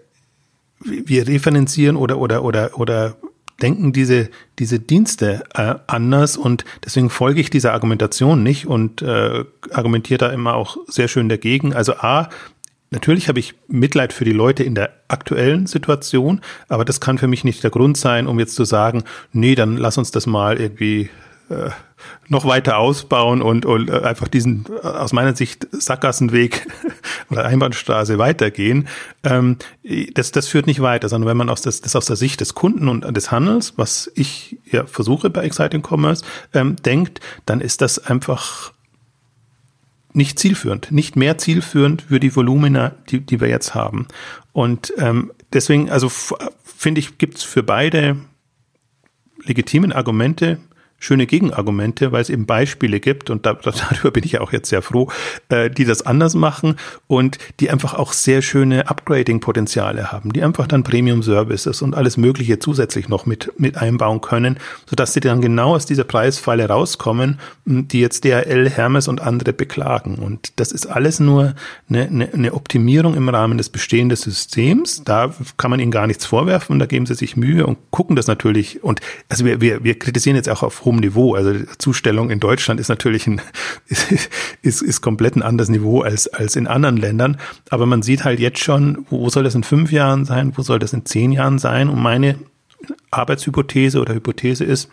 [0.84, 3.16] wir refinanzieren oder, oder, oder, oder
[3.62, 9.44] denken diese, diese Dienste äh, anders und deswegen folge ich dieser Argumentation nicht und äh,
[9.70, 11.72] argumentiere da immer auch sehr schön dagegen.
[11.72, 12.29] Also A,
[12.90, 17.29] natürlich habe ich Mitleid für die Leute in der aktuellen Situation, aber das kann für
[17.29, 20.61] mich nicht der Grund sein, um jetzt zu sagen, nee, dann lass uns das mal
[20.61, 21.11] irgendwie
[22.28, 26.66] noch weiter ausbauen und, und äh, einfach diesen äh, aus meiner Sicht Sackgassenweg
[27.31, 28.88] oder Einbahnstraße weitergehen.
[29.22, 29.57] Ähm,
[30.14, 32.55] das, das führt nicht weiter, sondern wenn man aus das, das aus der Sicht des
[32.55, 36.24] Kunden und des Handels, was ich ja versuche bei Exciting Commerce,
[36.55, 38.72] ähm, denkt, dann ist das einfach
[40.14, 44.07] nicht zielführend, nicht mehr zielführend für die Volumina, die, die wir jetzt haben.
[44.52, 46.11] Und ähm, deswegen, also
[46.64, 48.16] finde ich, gibt es für beide
[49.44, 50.59] legitimen Argumente,
[51.02, 54.68] schöne Gegenargumente, weil es eben Beispiele gibt und da, darüber bin ich ja auch jetzt
[54.68, 55.10] sehr froh,
[55.48, 56.76] äh, die das anders machen
[57.08, 62.60] und die einfach auch sehr schöne Upgrading-Potenziale haben, die einfach dann Premium-Services und alles Mögliche
[62.60, 68.00] zusätzlich noch mit, mit einbauen können, sodass sie dann genau aus dieser Preisfalle rauskommen, die
[68.00, 70.16] jetzt DHL, Hermes und andere beklagen.
[70.16, 71.54] Und das ist alles nur
[71.88, 75.02] eine, eine, eine Optimierung im Rahmen des bestehenden Systems.
[75.04, 78.28] Da kann man ihnen gar nichts vorwerfen, da geben sie sich Mühe und gucken das
[78.28, 78.84] natürlich.
[78.84, 81.35] Und also wir, wir, wir kritisieren jetzt auch auf hohem Niveau.
[81.35, 83.40] Also Zustellung in Deutschland ist natürlich ein,
[84.62, 87.38] ist, ist komplett ein anderes Niveau als, als in anderen Ländern.
[87.70, 90.78] Aber man sieht halt jetzt schon, wo soll das in fünf Jahren sein, wo soll
[90.78, 91.88] das in zehn Jahren sein?
[91.88, 92.37] Und meine
[93.11, 94.88] Arbeitshypothese oder Hypothese ist,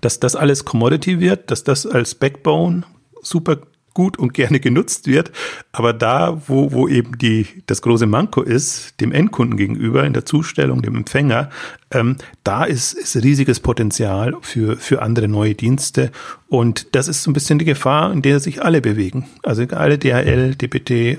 [0.00, 2.84] dass das alles Commodity wird, dass das als Backbone
[3.22, 3.58] super
[3.94, 5.32] gut und gerne genutzt wird.
[5.72, 10.24] Aber da, wo, wo eben die, das große Manko ist, dem Endkunden gegenüber, in der
[10.24, 11.50] Zustellung, dem Empfänger,
[11.90, 16.10] ähm, da ist, ist riesiges Potenzial für, für andere neue Dienste.
[16.48, 19.26] Und das ist so ein bisschen die Gefahr, in der sich alle bewegen.
[19.42, 21.16] Also alle DHL, DPT, äh,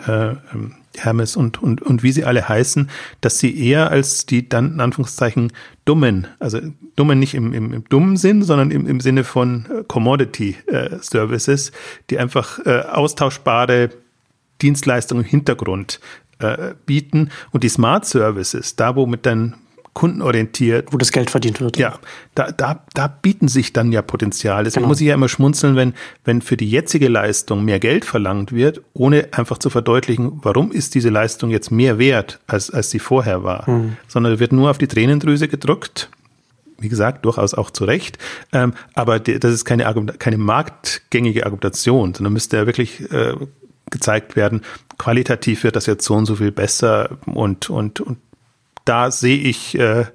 [0.54, 2.90] ähm, Hermes und, und, und wie sie alle heißen,
[3.22, 5.52] dass sie eher als die dann in Anführungszeichen
[5.86, 6.60] dummen, also
[6.96, 10.98] dummen nicht im, im, im dummen Sinn, sondern im, im Sinne von äh, Commodity äh,
[11.02, 11.72] Services,
[12.10, 13.90] die einfach äh, austauschbare
[14.62, 16.00] Dienstleistungen im Hintergrund
[16.40, 17.30] äh, bieten.
[17.52, 19.56] Und die Smart Services, da wo mit dann
[20.00, 20.94] kundenorientiert.
[20.94, 21.76] Wo das Geld verdient wird.
[21.76, 22.00] Ja,
[22.34, 24.64] da, da, da bieten sich dann ja Potenziale.
[24.64, 24.88] Deswegen genau.
[24.88, 28.80] muss ich ja immer schmunzeln, wenn, wenn für die jetzige Leistung mehr Geld verlangt wird,
[28.94, 33.44] ohne einfach zu verdeutlichen, warum ist diese Leistung jetzt mehr wert, als, als sie vorher
[33.44, 33.70] war.
[33.70, 33.98] Mhm.
[34.08, 36.10] Sondern wird nur auf die Tränendrüse gedrückt.
[36.78, 38.18] Wie gesagt, durchaus auch zu Recht.
[38.54, 39.84] Ähm, aber das ist keine,
[40.18, 43.34] keine marktgängige Argumentation, sondern müsste ja wirklich äh,
[43.90, 44.62] gezeigt werden,
[44.98, 48.18] qualitativ wird das jetzt so und so viel besser und, und, und
[48.90, 50.06] da sehe ich, äh,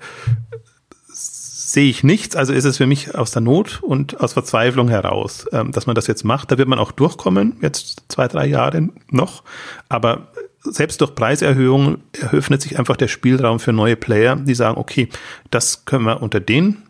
[1.06, 2.34] sehe ich nichts.
[2.34, 5.94] Also ist es für mich aus der Not und aus Verzweiflung heraus, ähm, dass man
[5.94, 6.50] das jetzt macht.
[6.50, 9.44] Da wird man auch durchkommen, jetzt zwei, drei Jahre noch.
[9.88, 10.32] Aber
[10.62, 15.08] selbst durch Preiserhöhungen eröffnet sich einfach der Spielraum für neue Player, die sagen, okay,
[15.50, 16.82] das können wir unter den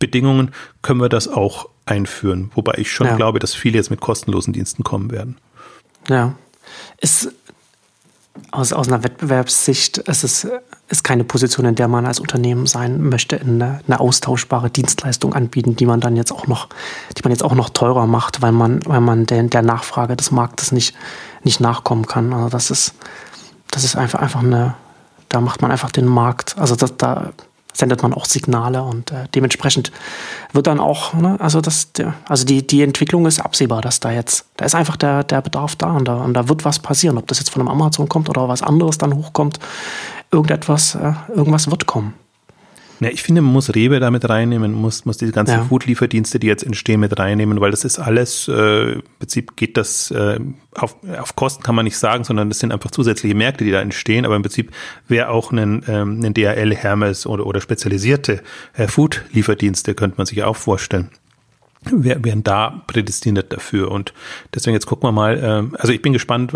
[0.00, 2.50] Bedingungen, können wir das auch einführen.
[2.56, 3.16] Wobei ich schon ja.
[3.16, 5.36] glaube, dass viele jetzt mit kostenlosen Diensten kommen werden.
[6.08, 6.34] Ja.
[6.98, 7.32] Es
[8.50, 10.46] aus, aus einer Wettbewerbssicht ist es
[10.92, 15.74] ist keine Position, in der man als Unternehmen sein möchte, eine, eine austauschbare Dienstleistung anbieten,
[15.74, 16.68] die man dann jetzt auch noch,
[17.16, 20.30] die man jetzt auch noch teurer macht, weil man, weil man der, der Nachfrage des
[20.30, 20.94] Marktes nicht,
[21.44, 22.34] nicht nachkommen kann.
[22.34, 22.94] Also das ist,
[23.70, 24.74] das ist einfach, einfach eine,
[25.30, 27.32] da macht man einfach den Markt, also das, da
[27.72, 29.92] sendet man auch Signale und äh, dementsprechend
[30.52, 31.88] wird dann auch, ne, also das,
[32.28, 35.76] also die, die Entwicklung ist absehbar, dass da jetzt, da ist einfach der, der Bedarf
[35.76, 38.28] da und, da und da wird was passieren, ob das jetzt von einem Amazon kommt
[38.28, 39.58] oder was anderes dann hochkommt,
[40.30, 42.14] irgendetwas, äh, irgendwas wird kommen.
[43.02, 45.64] Ja, ich finde, man muss Rewe damit reinnehmen, muss, muss diese ganzen ja.
[45.64, 50.12] Food-Lieferdienste, die jetzt entstehen, mit reinnehmen, weil das ist alles, äh, im Prinzip geht das,
[50.12, 50.38] äh,
[50.76, 53.80] auf, auf Kosten kann man nicht sagen, sondern das sind einfach zusätzliche Märkte, die da
[53.80, 54.70] entstehen, aber im Prinzip
[55.08, 58.40] wäre auch ein, ähm, ein DHL, Hermes oder, oder spezialisierte
[58.74, 61.10] äh, Food-Lieferdienste, könnte man sich auch vorstellen
[61.90, 63.90] wären da prädestiniert dafür.
[63.90, 64.14] Und
[64.54, 66.52] deswegen jetzt gucken wir mal, äh, also ich bin gespannt,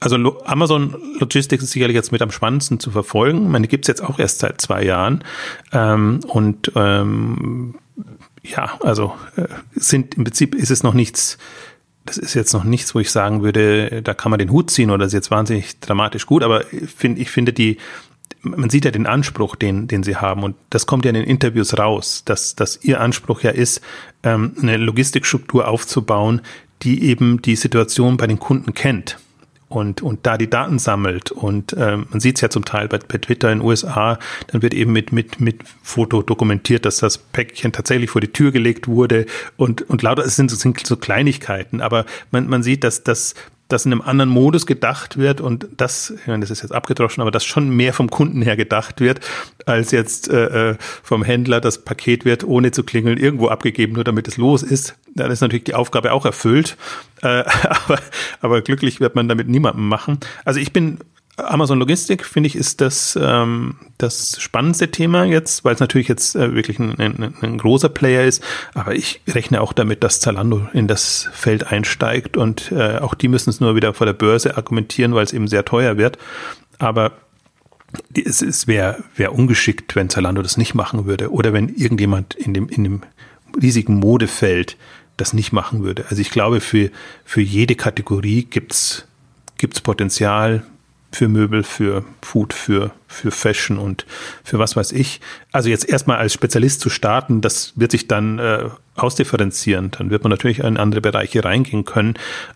[0.00, 3.44] also Amazon Logistics ist sicherlich jetzt mit am spannendsten zu verfolgen.
[3.44, 5.24] Ich meine, die gibt's jetzt auch erst seit zwei Jahren.
[5.72, 7.74] Ähm, und ähm,
[8.42, 11.38] ja, also äh, sind im Prinzip ist es noch nichts,
[12.04, 14.90] das ist jetzt noch nichts, wo ich sagen würde, da kann man den Hut ziehen
[14.90, 17.78] oder das ist jetzt wahnsinnig dramatisch gut, aber ich, find, ich finde die,
[18.42, 20.44] man sieht ja den Anspruch, den, den sie haben.
[20.44, 23.80] Und das kommt ja in den Interviews raus, dass, dass ihr Anspruch ja ist,
[24.22, 26.40] ähm, eine Logistikstruktur aufzubauen,
[26.82, 29.18] die eben die Situation bei den Kunden kennt
[29.68, 31.30] und, und da die Daten sammelt.
[31.30, 34.62] Und ähm, man sieht es ja zum Teil bei, bei Twitter in den USA, dann
[34.62, 38.88] wird eben mit, mit, mit Foto dokumentiert, dass das Päckchen tatsächlich vor die Tür gelegt
[38.88, 39.26] wurde
[39.56, 43.34] und, und lauter, es sind, sind so Kleinigkeiten, aber man, man sieht, dass, dass
[43.68, 47.20] dass in einem anderen Modus gedacht wird und das, ich meine, das ist jetzt abgedroschen,
[47.20, 49.20] aber das schon mehr vom Kunden her gedacht wird,
[49.66, 54.04] als jetzt äh, äh, vom Händler das Paket wird ohne zu klingeln irgendwo abgegeben, nur
[54.04, 54.96] damit es los ist.
[55.14, 56.76] Dann ist natürlich die Aufgabe auch erfüllt,
[57.22, 57.44] äh,
[57.86, 58.00] aber,
[58.40, 60.18] aber glücklich wird man damit niemandem machen.
[60.44, 60.98] Also ich bin
[61.38, 66.34] Amazon Logistik, finde ich, ist das ähm, das spannendste Thema jetzt, weil es natürlich jetzt
[66.34, 68.42] äh, wirklich ein, ein, ein, großer Player ist.
[68.74, 73.28] Aber ich rechne auch damit, dass Zalando in das Feld einsteigt und äh, auch die
[73.28, 76.18] müssen es nur wieder vor der Börse argumentieren, weil es eben sehr teuer wird.
[76.78, 77.12] Aber
[78.14, 82.54] es, es wäre wär ungeschickt, wenn Zalando das nicht machen würde oder wenn irgendjemand in
[82.54, 83.02] dem, in dem
[83.60, 84.76] riesigen Modefeld
[85.16, 86.04] das nicht machen würde.
[86.08, 86.90] Also ich glaube, für,
[87.24, 89.08] für jede Kategorie gibt's
[89.58, 90.62] gibt's Potenzial,
[91.10, 94.04] für Möbel, für Food, für, für Fashion und
[94.44, 95.20] für was weiß ich.
[95.52, 99.90] Also jetzt erstmal als Spezialist zu starten, das wird sich dann äh, ausdifferenzieren.
[99.92, 102.14] Dann wird man natürlich in andere Bereiche reingehen können.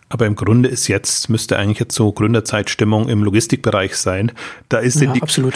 [0.09, 4.31] Aber im Grunde ist jetzt, müsste eigentlich jetzt so Gründerzeitstimmung im Logistikbereich sein.
[4.69, 5.55] Da ist, ja, die, absolut.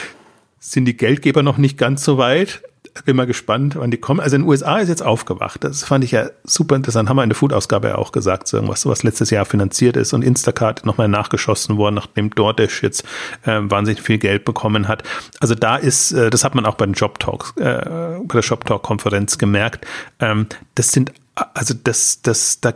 [0.60, 2.62] sind die Geldgeber noch nicht ganz so weit
[3.06, 4.20] bin mal gespannt, wann die kommen.
[4.20, 5.64] Also in den USA ist jetzt aufgewacht.
[5.64, 7.10] Das fand ich ja super interessant.
[7.10, 10.14] Haben wir in der Food-Ausgabe ja auch gesagt, so irgendwas, was letztes Jahr finanziert ist
[10.14, 13.04] und Instacart nochmal nachgeschossen worden, nachdem DoorDash jetzt
[13.44, 15.04] äh, wahnsinnig viel Geld bekommen hat.
[15.40, 18.42] Also da ist, äh, das hat man auch bei den Job Talks, äh, bei der
[18.42, 19.86] Shop Talk Konferenz gemerkt.
[20.20, 22.74] Ähm, das sind, also das, das, da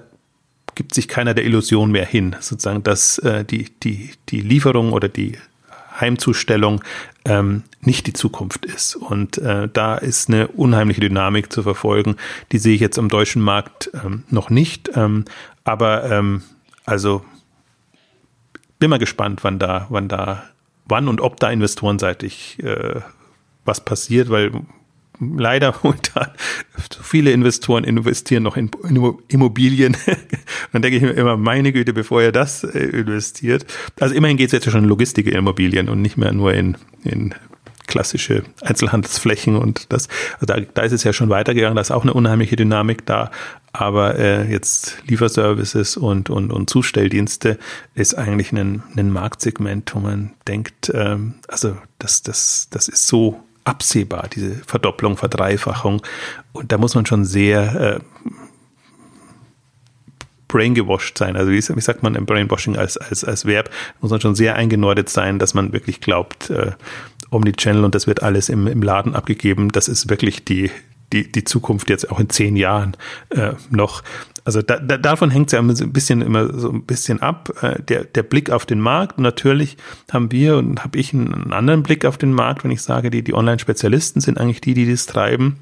[0.75, 5.09] gibt sich keiner der Illusion mehr hin, sozusagen, dass äh, die, die, die Lieferung oder
[5.09, 5.37] die
[5.99, 6.81] Heimzustellung
[7.25, 8.95] ähm, nicht die Zukunft ist.
[8.95, 12.15] Und äh, da ist eine unheimliche Dynamik zu verfolgen.
[12.51, 14.91] Die sehe ich jetzt am deutschen Markt ähm, noch nicht.
[14.95, 15.25] Ähm,
[15.63, 16.43] aber ähm,
[16.85, 17.23] also
[18.79, 20.43] bin mal gespannt, wann da, wann da,
[20.85, 23.01] wann und ob da investorenseitig äh,
[23.63, 24.51] was passiert, weil
[25.19, 26.29] leider momentan
[27.01, 28.71] viele Investoren investieren noch in
[29.27, 29.95] Immobilien.
[30.71, 33.65] Dann denke ich mir immer, meine Güte, bevor ihr das äh, investiert.
[33.99, 37.35] Also immerhin geht es jetzt schon in Logistikimmobilien und nicht mehr nur in, in
[37.91, 40.07] klassische Einzelhandelsflächen und das,
[40.39, 43.31] also da, da ist es ja schon weitergegangen, da ist auch eine unheimliche Dynamik da,
[43.73, 47.59] aber äh, jetzt Lieferservices und, und, und Zustelldienste
[47.93, 53.43] ist eigentlich ein, ein Marktsegment, wo man denkt, ähm, also das, das, das ist so
[53.65, 56.01] absehbar, diese Verdopplung, Verdreifachung.
[56.53, 57.99] Und da muss man schon sehr äh,
[60.51, 61.35] braingewashed sein.
[61.35, 63.69] Also wie, wie sagt man im Brainwashing als, als, als Verb?
[64.01, 66.71] Muss man schon sehr eingenordet sein, dass man wirklich glaubt, äh,
[67.31, 69.71] Omnichannel und das wird alles im, im Laden abgegeben.
[69.71, 70.69] Das ist wirklich die,
[71.13, 72.95] die, die Zukunft jetzt auch in zehn Jahren
[73.29, 74.03] äh, noch
[74.43, 77.51] also da, da, davon hängt es ja ein bisschen immer so ein bisschen ab.
[77.61, 79.19] Äh, der, der Blick auf den Markt.
[79.19, 79.77] Natürlich
[80.11, 83.23] haben wir und habe ich einen anderen Blick auf den Markt, wenn ich sage, die,
[83.23, 85.57] die Online-Spezialisten sind eigentlich die, die das treiben.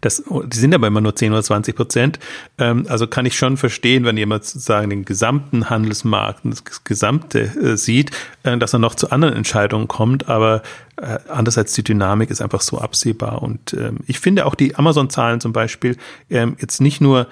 [0.00, 2.18] Das, die sind aber immer nur 10 oder 20 Prozent.
[2.58, 7.76] Ähm, also kann ich schon verstehen, wenn jemand sozusagen den gesamten Handelsmarkt das Gesamte äh,
[7.76, 8.10] sieht,
[8.42, 10.28] äh, dass er noch zu anderen Entscheidungen kommt.
[10.28, 10.62] Aber
[10.96, 13.42] äh, andererseits die Dynamik ist einfach so absehbar.
[13.42, 15.96] Und ähm, ich finde auch die Amazon-Zahlen zum Beispiel
[16.30, 17.26] ähm, jetzt nicht nur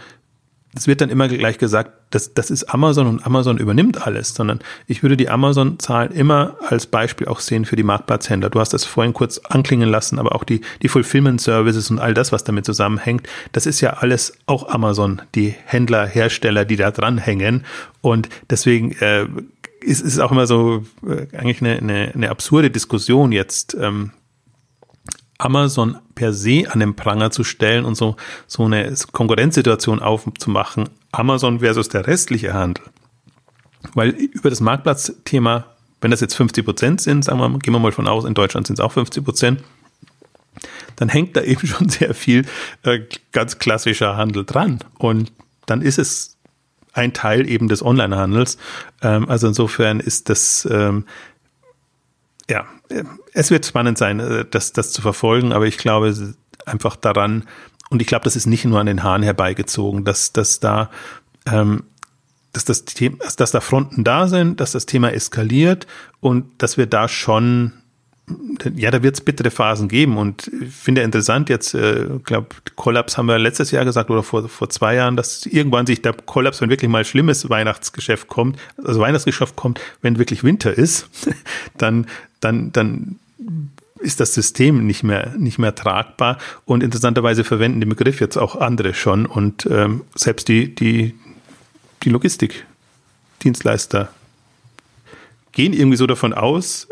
[0.75, 4.61] es wird dann immer gleich gesagt, das, das ist Amazon und Amazon übernimmt alles, sondern
[4.87, 8.51] ich würde die Amazon-Zahlen immer als Beispiel auch sehen für die Marktplatzhändler.
[8.51, 12.33] Du hast das vorhin kurz anklingen lassen, aber auch die, die Fulfillment-Services und all das,
[12.33, 17.65] was damit zusammenhängt, das ist ja alles auch Amazon, die Händler, Hersteller, die da dranhängen.
[18.01, 19.27] Und deswegen äh,
[19.81, 23.77] ist es auch immer so äh, eigentlich eine, eine, eine absurde Diskussion jetzt.
[23.81, 24.13] Ähm,
[25.39, 28.17] Amazon per se an den Pranger zu stellen und so,
[28.47, 32.85] so eine Konkurrenzsituation aufzumachen, Amazon versus der restliche Handel.
[33.95, 35.67] Weil über das Marktplatzthema,
[36.01, 38.67] wenn das jetzt 50 Prozent sind, sagen wir, gehen wir mal von aus, in Deutschland
[38.67, 39.65] sind es auch 50 Prozent,
[40.97, 42.47] dann hängt da eben schon sehr viel
[42.83, 43.01] äh,
[43.33, 44.81] ganz klassischer Handel dran.
[44.99, 45.33] Und
[45.67, 46.37] dann ist es
[46.93, 48.57] ein Teil eben des Onlinehandels.
[49.03, 51.05] Ähm, also insofern ist das ähm,
[52.49, 52.67] ja,
[53.33, 56.15] es wird spannend sein, äh, das, das zu verfolgen, aber ich glaube
[56.67, 57.45] einfach daran,
[57.91, 60.91] und ich glaube, das ist nicht nur an den Haaren herbeigezogen, dass, dass da,
[61.47, 61.85] ähm,
[62.53, 65.87] dass das Thema, dass da Fronten da sind, dass das Thema eskaliert
[66.21, 67.73] und dass wir da schon
[68.75, 73.19] ja, da wird es bittere Phasen geben und ich finde interessant jetzt, äh, glaube Kollaps
[73.19, 76.63] haben wir letztes Jahr gesagt oder vor, vor zwei Jahren, dass irgendwann sich der Kollaps,
[76.63, 81.09] wenn wirklich mal schlimmes Weihnachtsgeschäft kommt, also Weihnachtsgeschäft kommt, wenn wirklich Winter ist,
[81.77, 82.07] dann,
[82.45, 83.19] dann, dann
[83.99, 86.39] ist das System nicht mehr, nicht mehr tragbar.
[86.65, 89.27] Und interessanterweise verwenden den Begriff jetzt auch andere schon.
[89.27, 91.15] Und ähm, selbst die, die,
[92.03, 94.11] die Logistikdienstleister
[95.53, 96.89] gehen irgendwie so davon aus,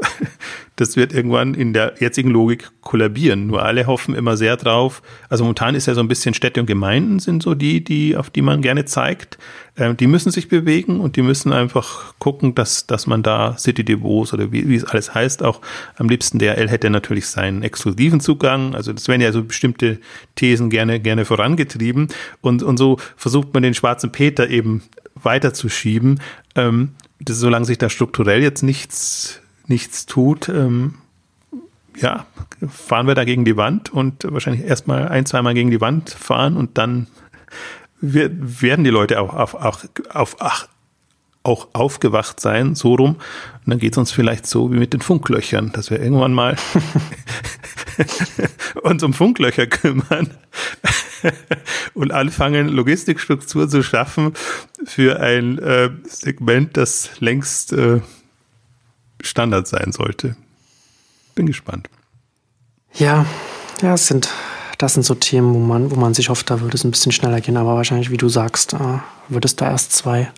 [0.83, 3.47] das wird irgendwann in der jetzigen Logik kollabieren.
[3.47, 5.01] Nur alle hoffen immer sehr drauf.
[5.29, 8.31] Also momentan ist ja so ein bisschen Städte und Gemeinden sind so die, die, auf
[8.31, 9.38] die man gerne zeigt.
[9.77, 13.85] Ähm, die müssen sich bewegen und die müssen einfach gucken, dass, dass man da City
[13.85, 15.61] Depots oder wie, wie es alles heißt, auch
[15.97, 18.75] am liebsten DRL hätte natürlich seinen exklusiven Zugang.
[18.75, 19.99] Also das werden ja so bestimmte
[20.35, 22.09] Thesen gerne, gerne vorangetrieben.
[22.40, 24.83] Und, und so versucht man den schwarzen Peter eben
[25.14, 26.21] weiterzuschieben.
[26.57, 26.90] Ähm,
[27.21, 29.41] das, solange sich da strukturell jetzt nichts,
[29.72, 30.94] nichts tut, ähm,
[31.96, 32.26] ja,
[32.68, 36.56] fahren wir da gegen die Wand und wahrscheinlich erstmal ein, zweimal gegen die Wand fahren
[36.56, 37.06] und dann
[38.00, 40.68] werden die Leute auch auf, auf, auf, ach,
[41.44, 43.16] auch aufgewacht sein, so rum.
[43.16, 46.56] Und dann geht es uns vielleicht so wie mit den Funklöchern, dass wir irgendwann mal
[48.82, 50.30] uns um Funklöcher kümmern
[51.94, 54.35] und anfangen, Logistikstruktur zu schaffen
[54.85, 58.00] für ein äh, Segment, das längst äh,
[59.22, 60.37] Standard sein sollte.
[61.35, 61.88] Bin gespannt.
[62.94, 63.24] Ja,
[63.80, 64.28] ja, es sind,
[64.78, 67.12] das sind so Themen, wo man, wo man sich hofft, da würde es ein bisschen
[67.12, 70.30] schneller gehen, aber wahrscheinlich, wie du sagst, äh, würde es da erst zwei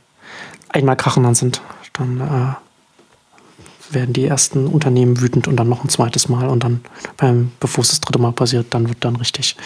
[0.69, 1.61] einmal krachen dann sind,
[1.93, 6.81] dann äh, werden die ersten Unternehmen wütend und dann noch ein zweites Mal und dann,
[7.17, 9.57] beim, bevor es das dritte Mal passiert, dann wird dann richtig,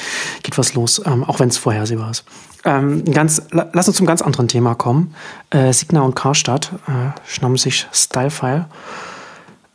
[0.43, 2.25] geht was los, ähm, auch wenn es vorhersehbar ist.
[2.65, 5.15] Ähm, ganz, lass uns zum ganz anderen Thema kommen.
[5.51, 8.67] Äh, Signa und Karstadt äh, schnappen sich Stylefile,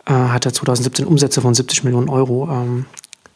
[0.05, 2.49] äh, hatte 2017 Umsätze von 70 Millionen Euro.
[2.51, 2.85] Ähm,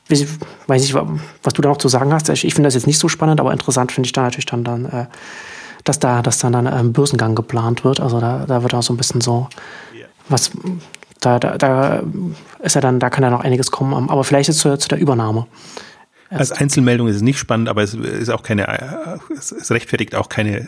[0.09, 0.25] ich
[0.67, 2.29] weiß nicht, was du da noch zu sagen hast.
[2.29, 4.63] Ich, ich finde das jetzt nicht so spannend, aber interessant finde ich da natürlich dann,
[4.63, 5.05] dann äh,
[5.83, 7.99] dass da, dass dann ein ähm, Börsengang geplant wird.
[7.99, 9.47] Also da, da wird auch so ein bisschen so
[10.29, 10.51] was
[11.19, 12.03] da, da, da
[12.59, 14.99] ist ja dann, da kann ja noch einiges kommen, aber vielleicht jetzt zu, zu der
[14.99, 15.47] Übernahme.
[16.29, 20.67] Als Einzelmeldung ist es nicht spannend, aber es ist auch keine, es rechtfertigt auch keine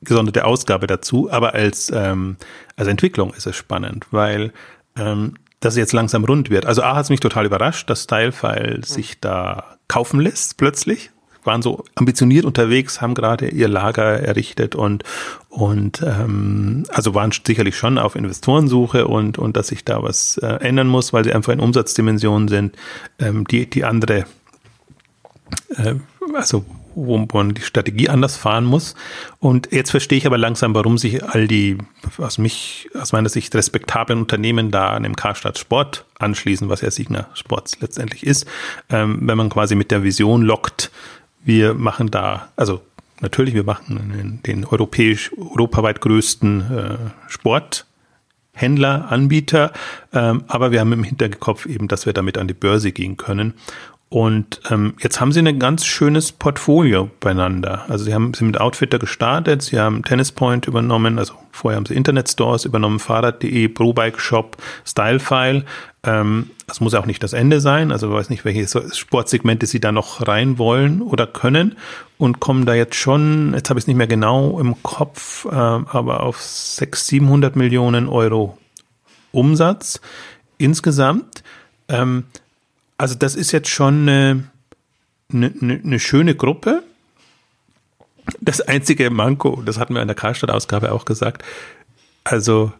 [0.00, 2.36] gesonderte Ausgabe dazu, aber als, ähm,
[2.76, 4.52] als Entwicklung ist es spannend, weil
[4.98, 6.66] ähm, das jetzt langsam rund wird.
[6.66, 11.10] Also A hat es mich total überrascht, dass Stylefile sich da kaufen lässt plötzlich
[11.48, 15.02] waren so ambitioniert unterwegs, haben gerade ihr Lager errichtet und
[15.48, 20.46] und ähm, also waren sicherlich schon auf Investorensuche und und dass sich da was äh,
[20.46, 22.76] ändern muss, weil sie einfach in Umsatzdimensionen sind,
[23.18, 24.26] ähm, die die andere
[25.74, 25.94] äh,
[26.34, 26.64] also
[27.06, 28.94] wo man die Strategie anders fahren muss.
[29.38, 31.78] Und jetzt verstehe ich aber langsam, warum sich all die
[32.18, 36.90] aus mich, aus meiner Sicht respektablen Unternehmen da an dem Karstadt Sport anschließen, was ja
[36.90, 38.46] Signa Sports letztendlich ist.
[38.90, 40.90] Ähm, wenn man quasi mit der Vision lockt,
[41.44, 42.82] wir machen da, also
[43.20, 46.96] natürlich, wir machen den europäisch, europaweit größten äh,
[47.28, 49.72] Sporthändler, Anbieter,
[50.12, 53.54] ähm, aber wir haben im Hinterkopf eben, dass wir damit an die Börse gehen können.
[54.10, 57.84] Und ähm, jetzt haben sie ein ganz schönes Portfolio beieinander.
[57.88, 61.84] Also sie haben sie mit Outfitter gestartet, sie haben Tennis Point übernommen, also vorher haben
[61.84, 65.64] sie Internet Stores übernommen, Fahrrad.de, ProBike Shop, Stylefile.
[66.04, 67.92] Ähm, das muss auch nicht das Ende sein.
[67.92, 71.76] Also ich weiß nicht, welche Sportsegmente sie da noch rein wollen oder können
[72.16, 75.54] und kommen da jetzt schon, jetzt habe ich es nicht mehr genau im Kopf, äh,
[75.54, 78.56] aber auf 600, 700 Millionen Euro
[79.32, 80.00] Umsatz
[80.56, 81.42] insgesamt.
[81.88, 82.24] Ähm,
[82.98, 84.44] also das ist jetzt schon eine,
[85.32, 86.82] eine, eine schöne Gruppe.
[88.40, 91.42] Das einzige Manko, das hatten wir in der Karstadt-Ausgabe auch gesagt,
[92.24, 92.72] also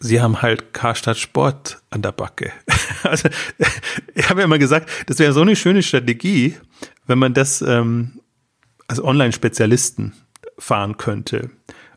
[0.00, 2.52] sie haben halt Karstadt Sport an der Backe.
[3.04, 3.28] Also
[4.14, 6.56] ich habe ja immer gesagt, das wäre so eine schöne Strategie,
[7.06, 8.20] wenn man das ähm,
[8.88, 10.14] als Online-Spezialisten
[10.58, 11.50] fahren könnte.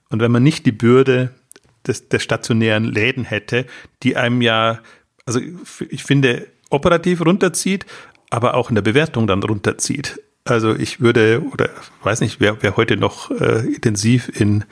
[0.09, 1.33] Und wenn man nicht die Bürde
[1.87, 3.65] des, der stationären Läden hätte,
[4.03, 4.79] die einem ja,
[5.25, 5.39] also
[5.89, 7.85] ich finde, operativ runterzieht,
[8.29, 10.21] aber auch in der Bewertung dann runterzieht.
[10.43, 11.69] Also ich würde, oder
[12.03, 14.63] weiß nicht, wer, wer heute noch äh, intensiv in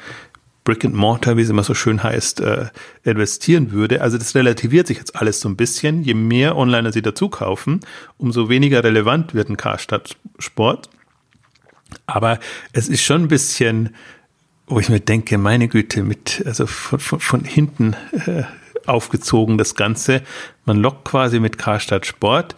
[0.63, 2.67] Brick and Mortar, wie es immer so schön heißt, äh,
[3.03, 4.01] investieren würde.
[4.01, 6.01] Also das relativiert sich jetzt alles so ein bisschen.
[6.01, 7.81] Je mehr Onliner sie dazu kaufen,
[8.17, 10.89] umso weniger relevant wird ein Karstadt Sport.
[12.07, 12.39] Aber
[12.73, 13.95] es ist schon ein bisschen,
[14.65, 18.43] wo ich mir denke, meine Güte, mit, also von, von, von hinten äh,
[18.88, 20.21] aufgezogen das Ganze.
[20.65, 22.55] Man lockt quasi mit Karstadt Sport,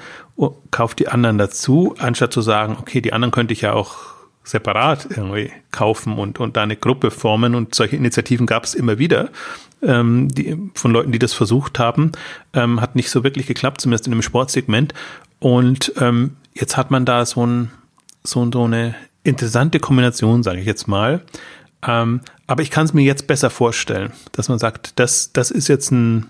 [0.71, 5.07] kauft die anderen dazu, anstatt zu sagen, okay, die anderen könnte ich ja auch separat
[5.09, 7.53] irgendwie kaufen und, und da eine Gruppe formen.
[7.53, 9.29] Und solche Initiativen gab es immer wieder
[9.81, 12.13] ähm, die, von Leuten, die das versucht haben.
[12.53, 14.93] Ähm, hat nicht so wirklich geklappt, zumindest in dem Sportsegment.
[15.39, 17.71] Und ähm, jetzt hat man da so, ein,
[18.23, 21.21] so, so eine interessante Kombination, sage ich jetzt mal.
[21.85, 25.67] Ähm, aber ich kann es mir jetzt besser vorstellen, dass man sagt, das, das ist
[25.67, 26.27] jetzt ein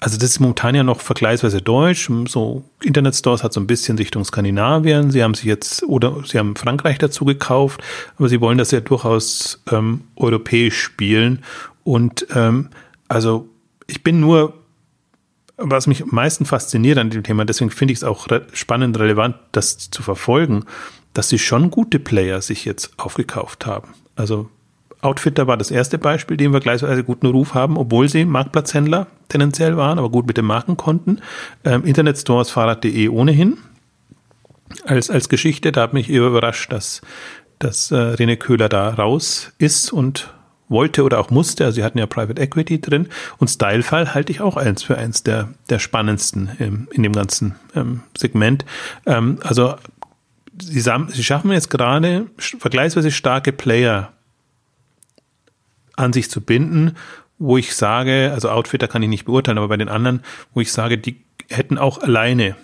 [0.00, 2.10] also das ist momentan ja noch vergleichsweise deutsch.
[2.26, 5.10] So Internetstores hat so ein bisschen Richtung Skandinavien.
[5.10, 7.82] Sie haben sich jetzt oder sie haben Frankreich dazu gekauft,
[8.16, 11.44] aber sie wollen das ja durchaus ähm, europäisch spielen.
[11.84, 12.70] Und ähm,
[13.08, 13.46] also
[13.86, 14.54] ich bin nur,
[15.58, 18.98] was mich am meisten fasziniert an dem Thema, deswegen finde ich es auch re spannend,
[18.98, 20.64] relevant, das zu verfolgen,
[21.14, 23.94] dass sie schon gute Player sich jetzt aufgekauft haben.
[24.16, 24.48] Also
[25.02, 29.76] Outfitter war das erste Beispiel, dem wir gleichzeitig guten Ruf haben, obwohl sie Marktplatzhändler tendenziell
[29.76, 31.20] waren, aber gut mit den Marken konnten.
[31.64, 33.58] Ähm, Internetstores Fahrrad.de ohnehin.
[34.84, 37.00] Als, als Geschichte, da hat mich überrascht, dass,
[37.58, 40.32] dass äh, René Köhler da raus ist und
[40.68, 41.64] wollte oder auch musste.
[41.64, 43.08] Also sie hatten ja Private Equity drin.
[43.38, 47.56] Und Stylefile halte ich auch eins für eins der, der spannendsten im, in dem ganzen
[47.74, 48.64] ähm, Segment.
[49.06, 49.74] Ähm, also
[50.60, 54.12] sie, sie schaffen jetzt gerade vergleichsweise starke Player
[55.96, 56.96] an sich zu binden,
[57.38, 60.22] wo ich sage, also Outfitter kann ich nicht beurteilen, aber bei den anderen,
[60.54, 61.16] wo ich sage, die
[61.48, 62.56] hätten auch alleine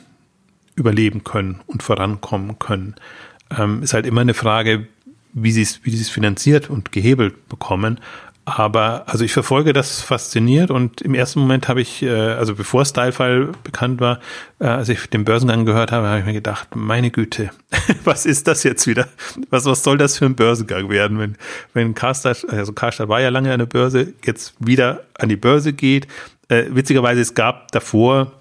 [0.75, 2.95] überleben können und vorankommen können.
[3.57, 4.87] Ähm, ist halt immer eine Frage,
[5.33, 8.01] wie sie es, wie es finanziert und gehebelt bekommen.
[8.45, 12.85] Aber also ich verfolge das fasziniert und im ersten Moment habe ich, äh, also bevor
[12.85, 14.21] Stylefile bekannt war,
[14.61, 17.51] äh, als ich den Börsengang gehört habe, habe ich mir gedacht, meine Güte,
[18.05, 19.09] was ist das jetzt wieder?
[19.51, 21.37] Was, was soll das für ein Börsengang werden, wenn,
[21.75, 25.73] wenn Karstadt, also Karstadt war ja lange an der Börse, jetzt wieder an die Börse
[25.73, 26.07] geht.
[26.49, 28.33] Äh, witzigerweise, es gab davor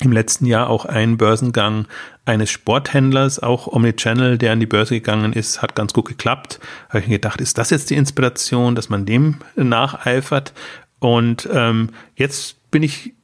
[0.00, 1.86] im letzten Jahr auch einen Börsengang
[2.24, 6.60] eines Sporthändlers, auch Omnichannel, der an die Börse gegangen ist, hat ganz gut geklappt.
[6.88, 10.52] Habe ich mir gedacht, ist das jetzt die Inspiration, dass man dem nacheifert?
[11.00, 13.14] Und ähm, jetzt bin ich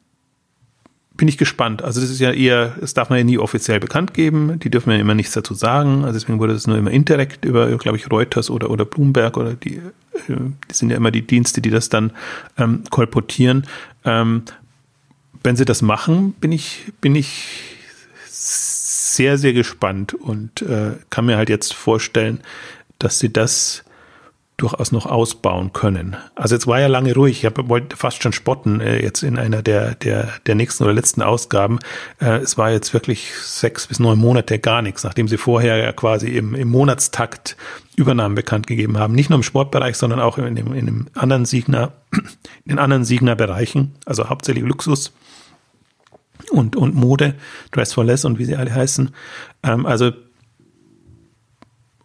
[1.17, 1.83] bin ich gespannt.
[1.83, 4.59] Also das ist ja eher, das darf man ja nie offiziell bekannt geben.
[4.59, 6.05] Die dürfen ja immer nichts dazu sagen.
[6.05, 9.55] Also deswegen wurde das nur immer indirekt über, glaube ich, Reuters oder, oder Bloomberg oder
[9.55, 9.83] die, äh,
[10.29, 12.13] die sind ja immer die Dienste, die das dann
[12.59, 13.67] ähm, kolportieren.
[14.05, 14.43] Ähm,
[15.45, 17.49] wenn sie das machen, bin ich, bin ich
[18.27, 22.41] sehr, sehr gespannt und äh, kann mir halt jetzt vorstellen,
[22.99, 23.85] dass sie das
[24.57, 26.17] durchaus noch ausbauen können.
[26.37, 27.43] Also jetzt war ja lange ruhig.
[27.43, 31.23] Ich wollte fast schon spotten äh, jetzt in einer der, der, der nächsten oder letzten
[31.23, 31.81] Ausgaben.
[32.21, 35.93] Äh, es war jetzt wirklich sechs bis neun Monate gar nichts, nachdem sie vorher ja
[35.93, 37.57] quasi im, im Monatstakt
[37.97, 39.15] Übernahmen bekannt gegeben haben.
[39.15, 43.05] Nicht nur im Sportbereich, sondern auch in dem, in dem anderen Signer, in den anderen
[43.05, 45.13] Signer-Bereichen, also hauptsächlich Luxus
[46.51, 47.35] und, und Mode,
[47.73, 49.11] Dress for Less und wie sie alle heißen.
[49.65, 50.13] Ähm, also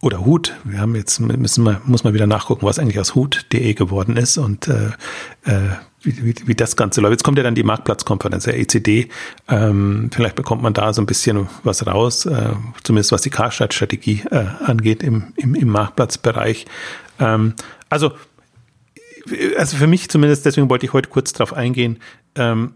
[0.01, 0.55] oder Hut.
[0.63, 4.37] Wir haben jetzt müssen mal muss mal wieder nachgucken, was eigentlich aus Hut.de geworden ist
[4.37, 4.91] und äh,
[5.45, 5.71] äh,
[6.01, 7.11] wie, wie, wie das Ganze läuft.
[7.11, 9.09] Jetzt kommt ja dann die Marktplatzkonferenz der ECD.
[9.49, 14.23] Ähm, vielleicht bekommt man da so ein bisschen was raus, äh, zumindest was die Karstadt-Strategie
[14.31, 16.65] äh, angeht im, im, im Marktplatzbereich.
[17.19, 17.55] Ähm,
[17.89, 18.13] also
[19.57, 21.99] also für mich zumindest, deswegen wollte ich heute kurz darauf eingehen,
[22.35, 22.73] ähm,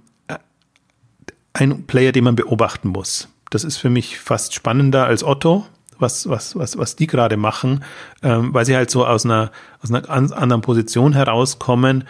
[1.54, 3.30] ein Player, den man beobachten muss.
[3.50, 5.66] Das ist für mich fast spannender als Otto,
[6.04, 7.84] was, was, was, was die gerade machen,
[8.22, 9.52] ähm, weil sie halt so aus einer,
[9.82, 12.04] aus einer anderen Position herauskommen.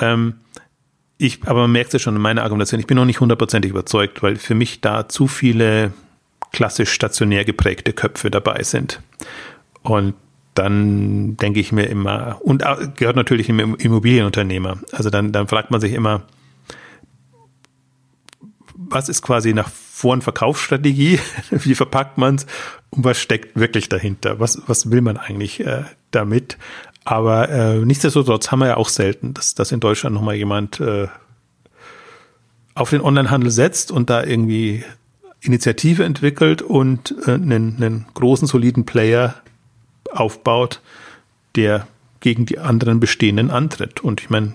[0.00, 0.34] Ähm,
[1.18, 3.70] ich, aber man merkt es ja schon in meiner Argumentation, ich bin noch nicht hundertprozentig
[3.70, 5.92] überzeugt, weil für mich da zu viele
[6.50, 9.00] klassisch stationär geprägte Köpfe dabei sind.
[9.82, 10.14] Und
[10.54, 12.64] dann denke ich mir immer, und
[12.96, 14.78] gehört natürlich im Immobilienunternehmer.
[14.92, 16.22] Also dann, dann fragt man sich immer,
[18.76, 21.20] was ist quasi nach Vor- und Verkaufsstrategie,
[21.50, 22.46] wie verpackt man es
[22.90, 26.58] und was steckt wirklich dahinter, was, was will man eigentlich äh, damit.
[27.04, 31.06] Aber äh, nichtsdestotrotz haben wir ja auch selten, dass, dass in Deutschland nochmal jemand äh,
[32.74, 34.82] auf den Onlinehandel setzt und da irgendwie
[35.40, 39.36] Initiative entwickelt und äh, einen, einen großen, soliden Player
[40.10, 40.80] aufbaut,
[41.54, 41.86] der
[42.18, 44.00] gegen die anderen bestehenden antritt.
[44.00, 44.54] Und ich meine,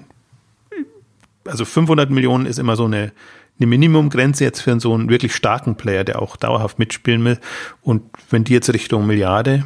[1.45, 3.13] also 500 Millionen ist immer so eine,
[3.59, 7.39] eine Minimumgrenze jetzt für so einen wirklich starken Player, der auch dauerhaft mitspielen will.
[7.81, 9.65] Und wenn die jetzt Richtung Milliarde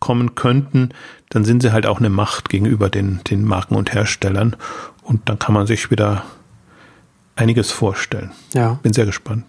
[0.00, 0.90] kommen könnten,
[1.28, 4.56] dann sind sie halt auch eine Macht gegenüber den, den Marken und Herstellern.
[5.02, 6.24] Und dann kann man sich wieder
[7.36, 8.32] einiges vorstellen.
[8.52, 8.78] Ja.
[8.82, 9.44] Bin sehr gespannt.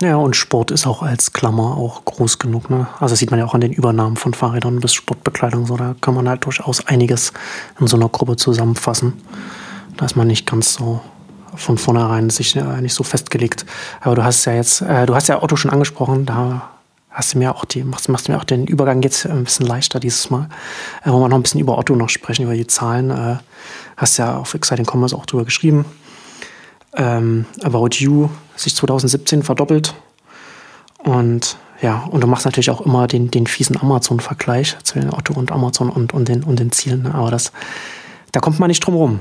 [0.00, 2.70] Ja, und Sport ist auch als Klammer auch groß genug.
[2.70, 2.86] Ne?
[3.00, 5.66] Also sieht man ja auch an den Übernahmen von Fahrrädern bis Sportbekleidung.
[5.66, 7.32] So, da kann man halt durchaus einiges
[7.80, 9.14] in so einer Gruppe zusammenfassen.
[9.96, 11.00] Da ist man nicht ganz so
[11.58, 13.66] von vornherein sich äh, nicht so festgelegt.
[14.00, 16.70] Aber du hast ja jetzt, äh, du hast ja Otto schon angesprochen, da
[17.10, 19.66] hast du mir auch die, machst, machst du mir auch den Übergang jetzt ein bisschen
[19.66, 20.48] leichter dieses Mal.
[21.04, 23.10] Äh, wollen wir noch ein bisschen über Otto noch sprechen, über die Zahlen.
[23.10, 23.36] Äh,
[23.96, 25.84] hast ja auf Exciting Commerce auch drüber geschrieben
[26.98, 29.94] ähm, About You sich 2017 verdoppelt.
[30.98, 35.52] Und ja, und du machst natürlich auch immer den, den fiesen Amazon-Vergleich zwischen Otto und
[35.52, 37.02] Amazon und, und, den, und den Zielen.
[37.02, 37.14] Ne?
[37.14, 37.52] Aber das,
[38.32, 39.20] da kommt man nicht drum rum.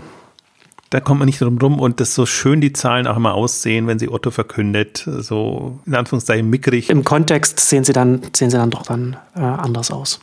[0.89, 3.88] Da kommt man nicht drum rum und das so schön die Zahlen auch immer aussehen,
[3.88, 6.89] wenn sie Otto verkündet, so in Anführungszeichen mickrig.
[6.89, 10.21] Im Kontext sehen sie dann, sehen sie dann doch dann äh, anders aus.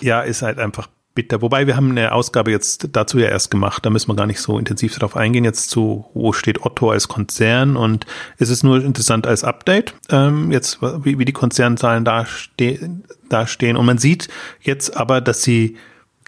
[0.00, 1.42] Ja, ist halt einfach bitter.
[1.42, 4.40] Wobei wir haben eine Ausgabe jetzt dazu ja erst gemacht, da müssen wir gar nicht
[4.40, 5.44] so intensiv darauf eingehen.
[5.44, 8.06] Jetzt zu, wo steht Otto als Konzern und
[8.38, 13.76] es ist nur interessant als Update, ähm, jetzt wie, wie die Konzernzahlen dastehen, dastehen.
[13.76, 14.28] Und man sieht
[14.60, 15.76] jetzt aber, dass sie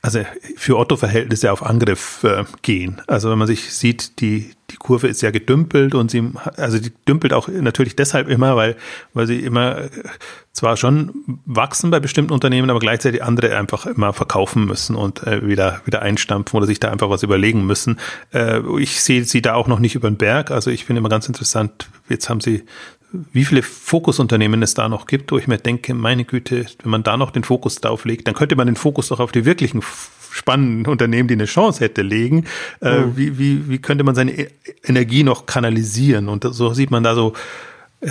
[0.04, 0.20] also
[0.56, 3.00] für Otto-Verhältnisse auf Angriff äh, gehen.
[3.06, 6.92] Also wenn man sich sieht, die, die Kurve ist ja gedümpelt und sie, also die
[7.08, 8.76] dümpelt auch natürlich deshalb immer, weil,
[9.14, 9.88] weil sie immer äh,
[10.52, 15.48] zwar schon wachsen bei bestimmten Unternehmen, aber gleichzeitig andere einfach immer verkaufen müssen und äh,
[15.48, 17.98] wieder, wieder einstampfen oder sich da einfach was überlegen müssen.
[18.34, 20.50] Äh, ich sehe sie da auch noch nicht über den Berg.
[20.50, 22.64] Also ich finde immer ganz interessant, jetzt haben sie
[23.32, 27.02] wie viele Fokusunternehmen es da noch gibt, wo ich mir denke, meine Güte, wenn man
[27.02, 29.82] da noch den Fokus drauf legt, dann könnte man den Fokus doch auf die wirklichen
[30.30, 32.44] spannenden Unternehmen, die eine Chance hätte, legen.
[32.80, 33.16] Äh, mhm.
[33.16, 34.50] wie, wie, wie könnte man seine e-,
[34.82, 36.28] Energie noch kanalisieren?
[36.28, 37.34] Und so sieht man da so
[38.00, 38.10] äh,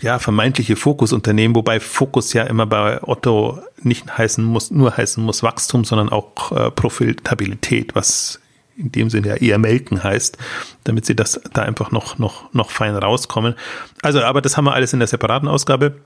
[0.00, 5.42] ja, vermeintliche Fokusunternehmen, wobei Fokus ja immer bei Otto nicht heißen muss, nur heißen muss
[5.42, 8.40] Wachstum, sondern auch äh, Profitabilität, was
[8.80, 10.38] in dem Sinne ja eher melken heißt,
[10.84, 13.54] damit sie das da einfach noch, noch, noch fein rauskommen.
[14.02, 16.00] Also, aber das haben wir alles in der separaten Ausgabe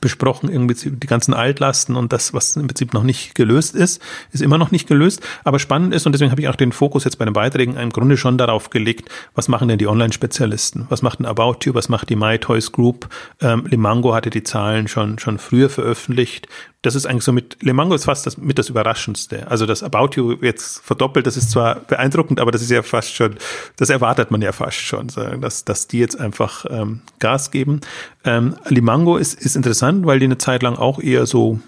[0.00, 4.42] besprochen, irgendwie die ganzen Altlasten und das, was im Prinzip noch nicht gelöst ist, ist
[4.42, 7.18] immer noch nicht gelöst, aber spannend ist und deswegen habe ich auch den Fokus jetzt
[7.18, 10.86] bei den Beiträgen im Grunde schon darauf gelegt, was machen denn die Online-Spezialisten?
[10.88, 11.74] Was macht ein About You?
[11.74, 13.08] Was macht die MyToys Group?
[13.40, 16.48] Ähm, Limango hatte die Zahlen schon, schon früher veröffentlicht
[16.86, 19.50] das ist eigentlich so mit Le Mango ist fast das, mit das Überraschendste.
[19.50, 23.12] Also das About You jetzt verdoppelt, das ist zwar beeindruckend, aber das ist ja fast
[23.12, 23.36] schon,
[23.76, 25.08] das erwartet man ja fast schon,
[25.40, 27.80] dass, dass die jetzt einfach ähm, Gas geben.
[28.26, 31.60] Ähm, Limango ist, ist interessant, weil die eine Zeit lang auch eher so,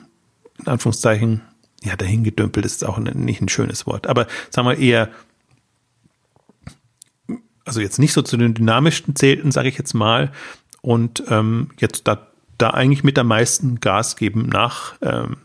[0.58, 1.40] in Anführungszeichen,
[1.82, 5.08] ja, dahingedümpelt ist auch nicht ein schönes Wort, aber sagen wir eher,
[7.64, 10.32] also jetzt nicht so zu den dynamischsten zählten, sage ich jetzt mal,
[10.82, 12.28] und ähm, jetzt da
[12.58, 15.38] da eigentlich mit am meisten Gas geben nach, ähm,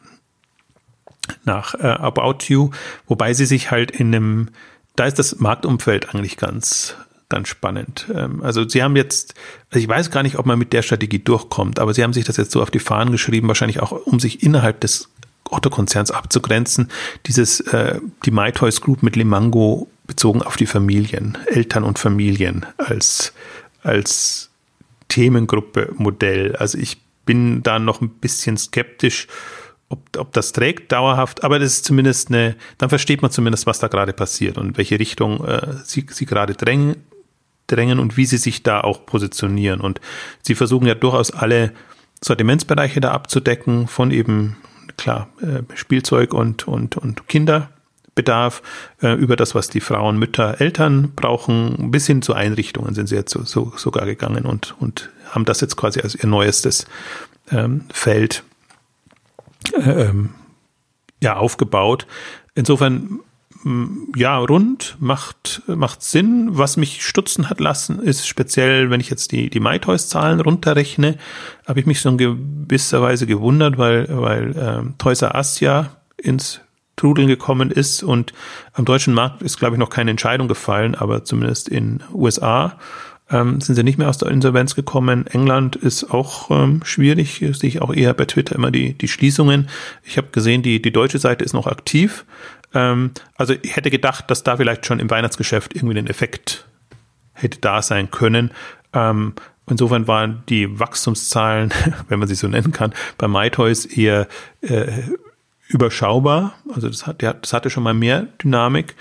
[1.45, 2.71] nach äh, About You,
[3.07, 4.49] wobei sie sich halt in einem,
[4.95, 6.97] da ist das Marktumfeld eigentlich ganz,
[7.29, 8.07] ganz spannend.
[8.13, 9.33] Ähm, also sie haben jetzt,
[9.69, 12.25] also ich weiß gar nicht, ob man mit der Strategie durchkommt, aber sie haben sich
[12.25, 15.09] das jetzt so auf die Fahnen geschrieben, wahrscheinlich auch, um sich innerhalb des
[15.49, 16.89] Otto-Konzerns abzugrenzen,
[17.25, 23.33] dieses, äh, die MyToys Group mit Limango bezogen auf die Familien, Eltern und Familien als,
[23.83, 24.49] als
[25.07, 26.55] Themengruppe Modell.
[26.55, 29.27] Also ich bin da noch ein bisschen skeptisch,
[29.89, 33.79] ob, ob das trägt dauerhaft, aber das ist zumindest eine, dann versteht man zumindest, was
[33.79, 36.95] da gerade passiert und welche Richtung äh, sie, sie gerade drängen,
[37.67, 39.81] drängen und wie sie sich da auch positionieren.
[39.81, 40.01] Und
[40.41, 41.71] sie versuchen ja durchaus alle
[42.23, 44.57] Sortimentsbereiche da abzudecken, von eben,
[44.97, 48.61] klar, äh, Spielzeug und, und, und Kinderbedarf,
[49.01, 53.15] äh, über das, was die Frauen, Mütter, Eltern brauchen, bis hin zu Einrichtungen sind sie
[53.15, 56.85] jetzt so, so, sogar gegangen und, und haben das jetzt quasi als ihr neuestes
[57.51, 58.43] ähm, Feld
[59.73, 60.29] äh, ähm,
[61.21, 62.05] ja, aufgebaut.
[62.55, 63.19] Insofern
[64.15, 66.49] ja, rund, macht, macht Sinn.
[66.51, 71.17] Was mich stutzen hat lassen, ist speziell, wenn ich jetzt die, die MyToys-Zahlen runterrechne,
[71.65, 75.95] habe ich mich so in gewisser Weise gewundert, weil, weil ähm, Toys R Us ja
[76.17, 76.61] ins
[76.95, 78.33] Trudeln gekommen ist und
[78.73, 82.77] am deutschen Markt ist, glaube ich, noch keine Entscheidung gefallen, aber zumindest in USA
[83.29, 85.25] ähm, sind sie nicht mehr aus der Insolvenz gekommen.
[85.27, 89.69] England ist auch ähm, schwierig, sehe ich auch eher bei Twitter immer die, die Schließungen.
[90.03, 92.25] Ich habe gesehen, die, die deutsche Seite ist noch aktiv.
[92.73, 96.65] Ähm, also ich hätte gedacht, dass da vielleicht schon im Weihnachtsgeschäft irgendwie ein Effekt
[97.33, 98.51] hätte da sein können.
[98.93, 99.33] Ähm,
[99.69, 101.73] insofern waren die Wachstumszahlen,
[102.07, 104.27] wenn man sie so nennen kann, bei MyToys eher
[104.61, 105.03] äh,
[105.67, 106.55] überschaubar.
[106.73, 108.95] Also das, hat, das hatte schon mal mehr Dynamik.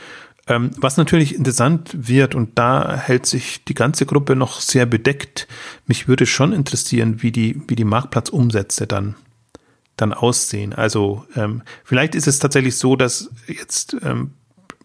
[0.48, 5.46] Ähm, was natürlich interessant wird, und da hält sich die ganze Gruppe noch sehr bedeckt,
[5.86, 9.14] mich würde schon interessieren, wie die, wie die Marktplatzumsätze dann,
[10.03, 10.74] dann aussehen.
[10.74, 14.32] Also ähm, vielleicht ist es tatsächlich so, dass jetzt, ähm,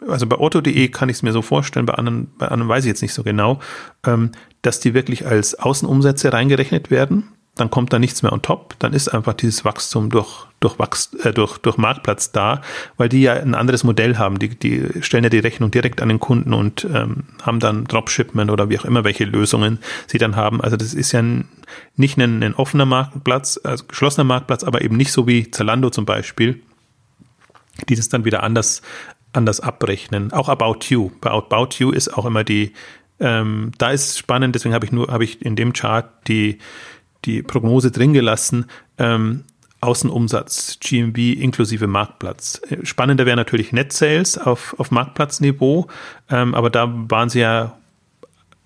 [0.06, 2.88] also bei otto.de kann ich es mir so vorstellen, bei anderen, bei anderen weiß ich
[2.88, 3.60] jetzt nicht so genau,
[4.06, 7.28] ähm, dass die wirklich als Außenumsätze reingerechnet werden
[7.60, 11.24] dann kommt da nichts mehr on top, dann ist einfach dieses Wachstum durch, durch, Wachst,
[11.24, 12.62] äh, durch, durch Marktplatz da,
[12.96, 14.38] weil die ja ein anderes Modell haben.
[14.38, 18.50] Die, die stellen ja die Rechnung direkt an den Kunden und ähm, haben dann Dropshipment
[18.50, 20.60] oder wie auch immer, welche Lösungen sie dann haben.
[20.60, 21.48] Also das ist ja ein,
[21.96, 26.06] nicht ein, ein offener Marktplatz, also geschlossener Marktplatz, aber eben nicht so wie Zalando zum
[26.06, 26.62] Beispiel,
[27.88, 28.82] die das dann wieder anders,
[29.32, 30.32] anders abrechnen.
[30.32, 31.10] Auch About You.
[31.20, 32.72] Bei About You ist auch immer die,
[33.20, 36.58] ähm, da ist spannend, deswegen habe ich nur, habe ich in dem Chart die
[37.24, 38.66] die Prognose drin gelassen.
[38.98, 39.44] Ähm,
[39.80, 42.60] Außenumsatz, GMV inklusive Marktplatz.
[42.82, 45.86] Spannender wäre natürlich Net Sales auf, auf Marktplatzniveau,
[46.30, 47.78] ähm, aber da waren sie ja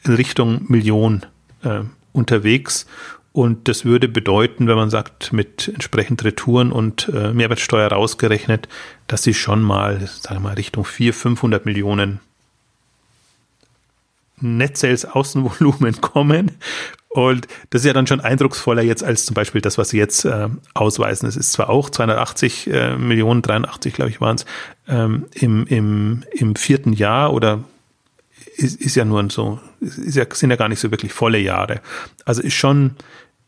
[0.05, 1.27] in Richtung Million
[1.65, 1.81] äh,
[2.13, 2.87] unterwegs.
[3.33, 8.69] Und das würde bedeuten, wenn man sagt, mit entsprechend Retouren und äh, Mehrwertsteuer rausgerechnet,
[9.07, 12.21] dass sie schon mal, sagen wir mal, Richtung 400, 500 Millionen
[14.39, 16.53] Net Sales Außenvolumen kommen.
[17.15, 20.25] Und das ist ja dann schon eindrucksvoller jetzt als zum Beispiel das, was sie jetzt
[20.25, 21.29] äh, ausweisen.
[21.29, 24.47] Es ist zwar auch 280 äh, Millionen, 83 glaube ich waren es,
[24.89, 27.65] ähm, im, im, im vierten Jahr oder
[28.57, 31.81] ist, ist ja nur so, ist ja, sind ja gar nicht so wirklich volle Jahre.
[32.25, 32.97] Also ist schon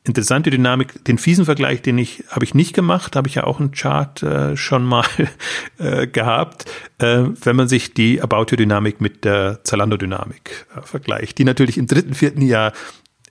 [0.05, 1.03] interessante Dynamik.
[1.05, 4.23] Den fiesen Vergleich, den ich habe ich nicht gemacht, habe ich ja auch einen Chart
[4.23, 5.07] äh, schon mal
[5.79, 10.83] äh, gehabt, äh, wenn man sich die About You Dynamik mit der Zalando Dynamik äh,
[10.83, 12.73] vergleicht, die natürlich im dritten, vierten Jahr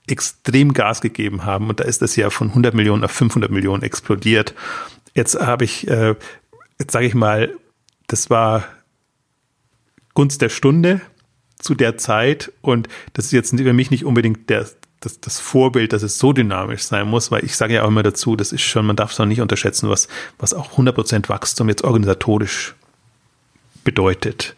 [0.06, 1.68] extrem Gas gegeben haben.
[1.68, 4.54] Und da ist das ja von 100 Millionen auf 500 Millionen explodiert.
[5.14, 6.14] Jetzt habe ich, äh,
[6.78, 7.54] jetzt sage ich mal,
[8.06, 8.64] das war
[10.14, 11.00] Gunst der Stunde
[11.58, 12.52] zu der Zeit.
[12.60, 14.68] Und das ist jetzt für mich nicht unbedingt der,
[15.00, 18.02] das, das Vorbild, dass es so dynamisch sein muss, weil ich sage ja auch immer
[18.02, 21.68] dazu, das ist schon, man darf es auch nicht unterschätzen, was, was auch 100% Wachstum
[21.68, 22.74] jetzt organisatorisch
[23.84, 24.56] bedeutet.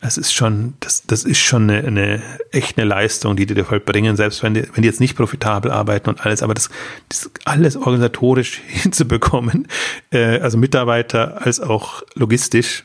[0.00, 2.22] Es ist schon, das, das ist schon eine, eine
[2.52, 5.70] echt eine Leistung, die die dir vollbringen, selbst wenn die, wenn die jetzt nicht profitabel
[5.70, 6.70] arbeiten und alles, aber das,
[7.08, 9.66] das alles organisatorisch hinzubekommen,
[10.10, 12.84] äh, also Mitarbeiter als auch logistisch,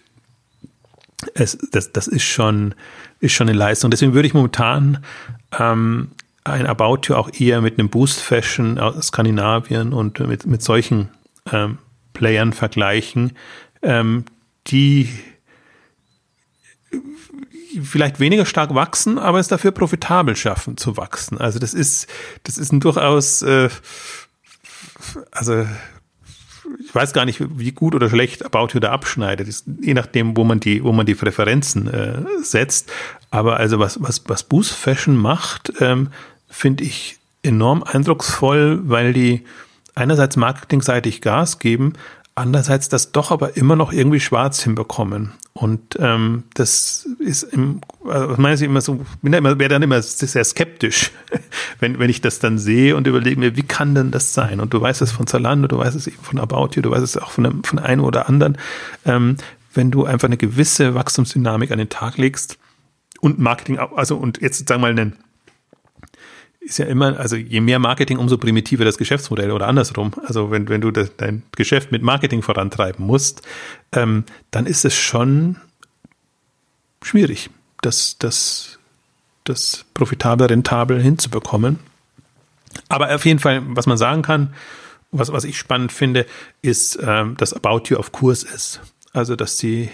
[1.36, 2.76] es, das, das ist schon,
[3.20, 3.92] ist schon eine Leistung.
[3.92, 5.04] Deswegen würde ich momentan
[5.58, 6.10] ähm,
[6.44, 11.10] ein About You auch eher mit einem Boost Fashion aus Skandinavien und mit, mit solchen
[11.52, 11.78] ähm,
[12.14, 13.34] Playern vergleichen,
[13.82, 14.26] ähm,
[14.68, 15.10] die
[17.82, 21.38] vielleicht weniger stark wachsen, aber es dafür profitabel schaffen zu wachsen.
[21.38, 22.08] Also das ist,
[22.44, 23.70] das ist ein durchaus, äh,
[25.32, 25.66] also
[26.86, 30.38] ich weiß gar nicht, wie gut oder schlecht About You da abschneidet, ist, je nachdem,
[30.38, 32.92] wo man die, wo man die Präferenzen äh, setzt.
[33.32, 36.10] Aber also was, was, was Boost Fashion macht, ähm,
[36.50, 39.44] finde ich enorm eindrucksvoll, weil die
[39.96, 41.94] einerseits marketingseitig Gas geben,
[42.36, 45.34] andererseits das doch aber immer noch irgendwie schwarz hinbekommen.
[45.54, 49.84] Und ähm, das ist im, also meine ich immer so, bin da immer, wäre dann
[49.84, 51.12] immer sehr skeptisch,
[51.80, 54.60] wenn, wenn ich das dann sehe und überlege mir, wie kann denn das sein?
[54.60, 57.04] Und du weißt es von Zalando, du weißt es eben von About You, du weißt
[57.04, 58.58] es auch von einem, von einem oder anderen.
[59.06, 59.38] Ähm,
[59.76, 62.58] wenn du einfach eine gewisse Wachstumsdynamik an den Tag legst
[63.22, 65.16] und Marketing, also und jetzt sagen wir mal einen
[66.64, 70.14] ist ja immer, also je mehr Marketing, umso primitiver das Geschäftsmodell oder andersrum.
[70.26, 73.42] Also wenn, wenn du das, dein Geschäft mit Marketing vorantreiben musst,
[73.92, 75.58] ähm, dann ist es schon
[77.02, 77.50] schwierig,
[77.82, 78.80] das, das,
[79.44, 81.80] das profitabel, rentabel hinzubekommen.
[82.90, 84.54] Aber auf jeden Fall, was man sagen kann,
[85.12, 86.26] was, was ich spannend finde,
[86.62, 88.82] ist, ähm, dass About You auf Kurs ist.
[89.12, 89.90] Also, dass sie,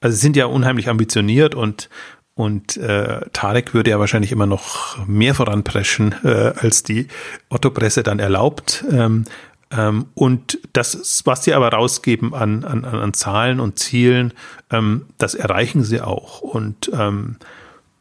[0.00, 1.90] also sie sind ja unheimlich ambitioniert und,
[2.40, 7.08] und äh, Tarek würde ja wahrscheinlich immer noch mehr voranpreschen, äh, als die
[7.50, 8.82] Otto-Presse dann erlaubt.
[8.90, 9.26] Ähm,
[9.70, 14.32] ähm, und das, was sie aber rausgeben an, an, an Zahlen und Zielen,
[14.70, 16.40] ähm, das erreichen sie auch.
[16.40, 17.36] Und ähm,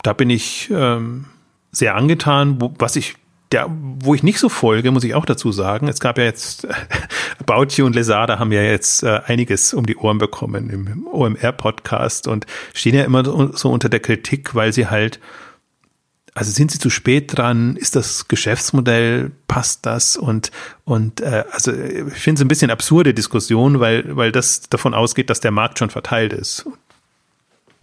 [0.03, 1.25] da bin ich ähm,
[1.71, 3.15] sehr angetan, wo, was ich
[3.51, 5.87] der, wo ich nicht so folge, muss ich auch dazu sagen.
[5.87, 6.67] Es gab ja jetzt,
[7.39, 12.45] About und Lesada haben ja jetzt äh, einiges um die Ohren bekommen im OMR-Podcast und
[12.73, 13.23] stehen ja immer
[13.55, 15.19] so unter der Kritik, weil sie halt
[16.35, 17.75] also sind sie zu spät dran?
[17.75, 20.15] Ist das Geschäftsmodell, passt das?
[20.15, 20.51] Und,
[20.85, 25.29] und äh, also ich finde es ein bisschen absurde Diskussion, weil, weil das davon ausgeht,
[25.29, 26.65] dass der Markt schon verteilt ist.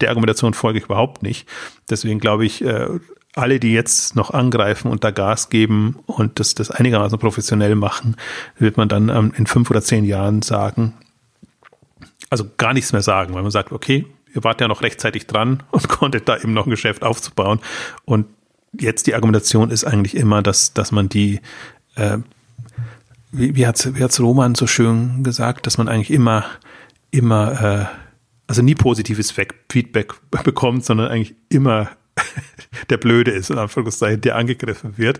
[0.01, 1.47] Der Argumentation folge ich überhaupt nicht.
[1.89, 2.87] Deswegen glaube ich, äh,
[3.37, 8.15] alle, die jetzt noch angreifen und da Gas geben und das, das einigermaßen professionell machen,
[8.57, 10.93] wird man dann ähm, in fünf oder zehn Jahren sagen,
[12.29, 15.63] also gar nichts mehr sagen, weil man sagt, okay, ihr wart ja noch rechtzeitig dran
[15.71, 17.59] und konntet da eben noch ein Geschäft aufzubauen.
[18.05, 18.27] Und
[18.77, 21.39] jetzt die Argumentation ist eigentlich immer, dass, dass man die,
[21.95, 22.17] äh,
[23.31, 26.45] wie, wie hat es wie hat's Roman so schön gesagt, dass man eigentlich immer,
[27.11, 27.85] immer, äh,
[28.47, 30.13] also nie positives Feedback
[30.43, 31.89] bekommt, sondern eigentlich immer
[32.89, 35.19] der Blöde ist, in Anführungszeichen, der angegriffen wird.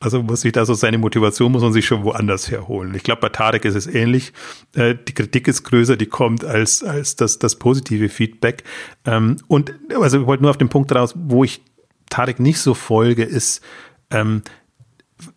[0.00, 2.94] Also muss sich da so seine Motivation muss man sich schon woanders herholen.
[2.94, 4.32] Ich glaube, bei Tarek ist es ähnlich.
[4.74, 8.64] Äh, die Kritik ist größer, die kommt als, als das, das positive Feedback.
[9.04, 11.62] Ähm, und also ich wollte nur auf den Punkt raus, wo ich
[12.10, 13.62] Tarek nicht so folge, ist,
[14.10, 14.42] ähm,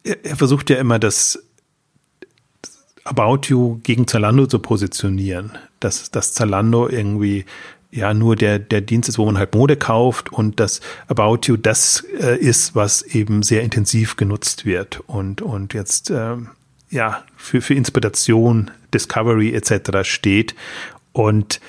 [0.03, 1.39] er, er versucht ja immer das
[3.03, 7.45] About You gegen Zalando zu positionieren, dass, dass Zalando irgendwie
[7.97, 11.57] ja nur der, der Dienst ist, wo man halt Mode kauft und das About You
[11.57, 16.35] das äh, ist, was eben sehr intensiv genutzt wird und, und jetzt äh,
[16.89, 20.07] ja für, für Inspiration, Discovery etc.
[20.07, 20.55] steht.
[21.11, 21.59] Und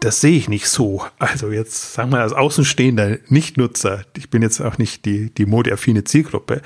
[0.00, 1.02] das sehe ich nicht so.
[1.18, 6.04] Also jetzt sagen wir als Außenstehender Nicht-Nutzer, ich bin jetzt auch nicht die, die modeaffine
[6.04, 6.60] Zielgruppe,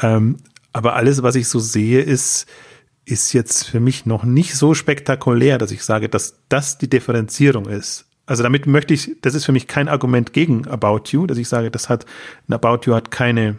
[0.00, 0.38] ähm,
[0.72, 2.46] aber alles, was ich so sehe, ist,
[3.06, 7.66] ist jetzt für mich noch nicht so spektakulär, dass ich sage, dass das die Differenzierung
[7.66, 8.04] ist.
[8.26, 11.48] Also damit möchte ich, das ist für mich kein Argument gegen About You, dass ich
[11.48, 12.04] sage, das hat,
[12.48, 13.56] ein About You hat keine,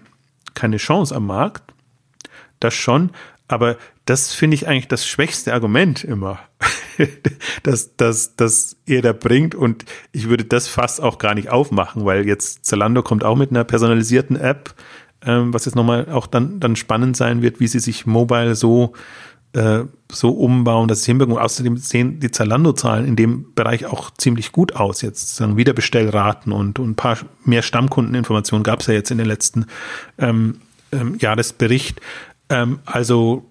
[0.54, 1.74] keine Chance am Markt.
[2.60, 3.12] Das schon,
[3.48, 6.40] aber das finde ich eigentlich das schwächste Argument immer,
[7.64, 12.04] dass, dass, dass er da bringt und ich würde das fast auch gar nicht aufmachen,
[12.04, 14.74] weil jetzt Zalando kommt auch mit einer personalisierten App,
[15.26, 18.94] ähm, was jetzt nochmal auch dann, dann spannend sein wird, wie sie sich mobile so
[19.58, 21.42] äh, so umbauen, dass es hinbekommen.
[21.42, 25.02] Außerdem sehen die Zalando-Zahlen in dem Bereich auch ziemlich gut aus.
[25.02, 29.28] Jetzt sagen Wiederbestellraten und, und ein paar mehr Stammkundeninformationen gab es ja jetzt in den
[29.28, 29.66] letzten
[30.20, 32.00] ähm, ähm, Jahresbericht.
[32.50, 33.46] Ähm, also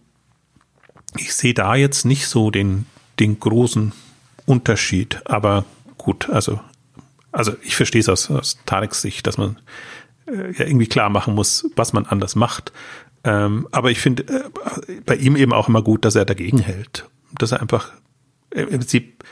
[1.18, 2.86] ich sehe da jetzt nicht so den,
[3.18, 3.92] den großen
[4.46, 5.20] Unterschied.
[5.24, 5.64] Aber
[5.98, 6.60] gut, also,
[7.32, 9.58] also ich verstehe es aus, aus Tareks Sicht, dass man
[10.26, 12.72] äh, ja irgendwie klar machen muss, was man anders macht.
[13.26, 17.06] Ähm, aber ich finde äh, bei ihm eben auch immer gut, dass er dagegen hält.
[17.38, 17.92] Dass er einfach
[18.50, 19.24] im Prinzip,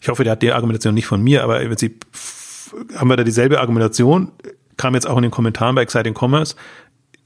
[0.00, 2.04] ich hoffe, der hat die Argumentation nicht von mir, aber im Prinzip
[2.96, 4.32] haben wir da dieselbe Argumentation,
[4.76, 6.56] kam jetzt auch in den Kommentaren bei Exciting Commerce.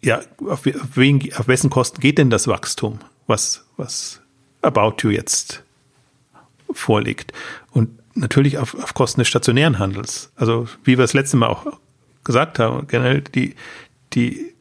[0.03, 4.21] Ja, auf, auf, wen, auf wessen Kosten geht denn das Wachstum, was, was
[4.61, 5.63] About You jetzt
[6.73, 7.33] vorliegt?
[7.71, 10.31] Und natürlich auf, auf Kosten des stationären Handels.
[10.37, 11.67] Also, wie wir das letzte Mal auch
[12.25, 13.55] gesagt haben, generell die,
[14.13, 14.52] die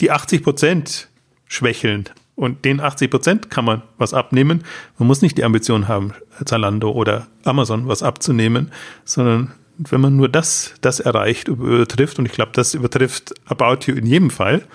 [0.00, 1.08] die 80 Prozent
[1.46, 2.08] schwächeln.
[2.36, 4.64] Und den 80 Prozent kann man was abnehmen.
[4.98, 6.12] Man muss nicht die Ambition haben,
[6.44, 8.72] Zalando oder Amazon was abzunehmen,
[9.04, 13.96] sondern wenn man nur das, das erreicht, übertrifft, und ich glaube, das übertrifft About You
[13.96, 14.66] in jedem Fall.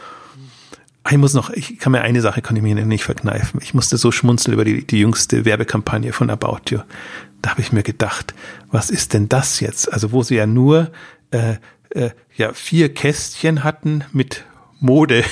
[1.09, 3.61] Ich muss noch, ich kann mir eine Sache, kann ich mir nicht verkneifen.
[3.63, 6.79] Ich musste so schmunzeln über die, die jüngste Werbekampagne von About You.
[7.41, 8.33] Da habe ich mir gedacht,
[8.69, 9.91] was ist denn das jetzt?
[9.91, 10.91] Also, wo sie ja nur
[11.31, 11.55] äh,
[11.91, 14.43] äh, ja, vier Kästchen hatten mit
[14.79, 15.23] Mode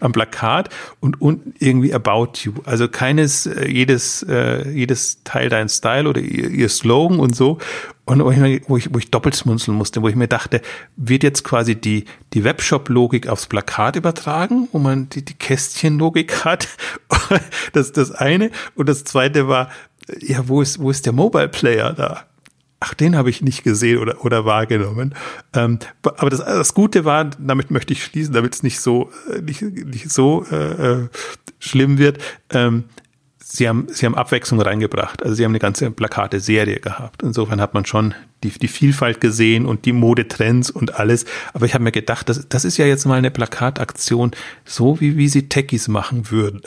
[0.00, 0.68] am Plakat
[1.00, 2.54] und unten irgendwie About You.
[2.64, 7.58] Also keines, äh, jedes, äh, jedes Teil dein Style oder ihr, Slogan und so.
[8.04, 10.60] Und wo ich, wo ich, wo ich doppelt schmunzeln musste, wo ich mir dachte,
[10.96, 16.68] wird jetzt quasi die, die Webshop-Logik aufs Plakat übertragen, wo man die, die Kästchen-Logik hat.
[17.72, 18.50] Das ist das eine.
[18.74, 19.70] Und das zweite war,
[20.20, 22.24] ja, wo ist, wo ist der Mobile Player da?
[22.82, 25.14] Ach, den habe ich nicht gesehen oder, oder wahrgenommen.
[25.54, 29.40] Ähm, aber das, das Gute war, damit möchte ich schließen, damit es nicht so, äh,
[29.40, 31.08] nicht, nicht so äh, äh,
[31.60, 32.18] schlimm wird.
[32.50, 32.84] Ähm,
[33.38, 35.22] sie haben, sie haben Abwechslung reingebracht.
[35.22, 37.22] Also sie haben eine ganze Plakate-Serie gehabt.
[37.22, 41.24] Insofern hat man schon die, die Vielfalt gesehen und die Modetrends und alles.
[41.52, 44.32] Aber ich habe mir gedacht, das, das ist ja jetzt mal eine Plakataktion,
[44.64, 46.62] so wie, wie sie Techies machen würden.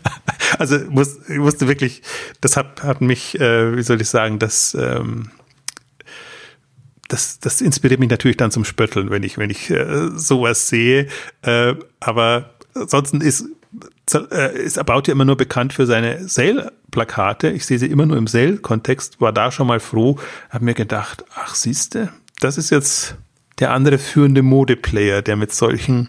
[0.58, 2.02] also muss, ich musste wirklich,
[2.40, 5.30] das hat, hat mich, äh, wie soll ich sagen, das, ähm,
[7.10, 11.08] das, das inspiriert mich natürlich dann zum Spötteln, wenn ich, wenn ich äh, sowas sehe.
[11.42, 13.44] Äh, aber ansonsten ist,
[14.14, 17.50] äh, ist About ja immer nur bekannt für seine Sale-Plakate.
[17.50, 20.18] Ich sehe sie immer nur im Sale-Kontext, war da schon mal froh,
[20.50, 23.16] habe mir gedacht, ach siehste, das ist jetzt
[23.58, 26.08] der andere führende Modeplayer, der mit solchen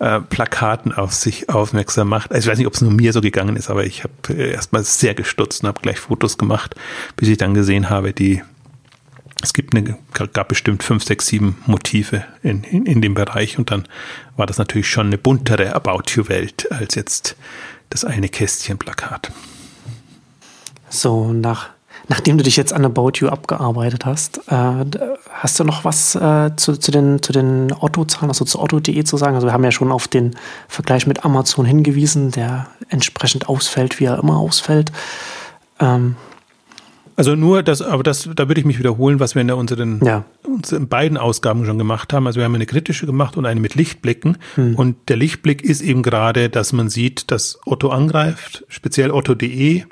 [0.00, 2.32] äh, Plakaten auf sich aufmerksam macht.
[2.32, 4.50] Also ich weiß nicht, ob es nur mir so gegangen ist, aber ich habe äh,
[4.52, 6.74] erstmal sehr gestutzt und habe gleich Fotos gemacht,
[7.16, 8.42] bis ich dann gesehen habe, die
[9.42, 9.98] es gibt eine,
[10.32, 13.86] gab bestimmt fünf, sechs, sieben Motive in, in, in dem Bereich und dann
[14.36, 17.36] war das natürlich schon eine buntere About You Welt als jetzt
[17.90, 19.32] das eine Kästchen-Plakat.
[20.88, 21.70] So, nach,
[22.08, 24.84] nachdem du dich jetzt an About You abgearbeitet hast, äh,
[25.30, 29.16] hast du noch was äh, zu, zu den, zu den Otto-Zahlen, also zu Otto.de zu
[29.16, 29.34] sagen?
[29.34, 30.36] Also wir haben ja schon auf den
[30.68, 34.92] Vergleich mit Amazon hingewiesen, der entsprechend ausfällt, wie er immer ausfällt.
[35.80, 36.16] Ähm,
[37.22, 40.24] also nur das, aber das, da würde ich mich wiederholen, was wir in unseren, ja.
[40.44, 42.26] unseren beiden Ausgaben schon gemacht haben.
[42.26, 44.38] Also wir haben eine kritische gemacht und eine mit Lichtblicken.
[44.56, 44.74] Hm.
[44.74, 49.84] Und der Lichtblick ist eben gerade, dass man sieht, dass Otto angreift, speziell Otto.de.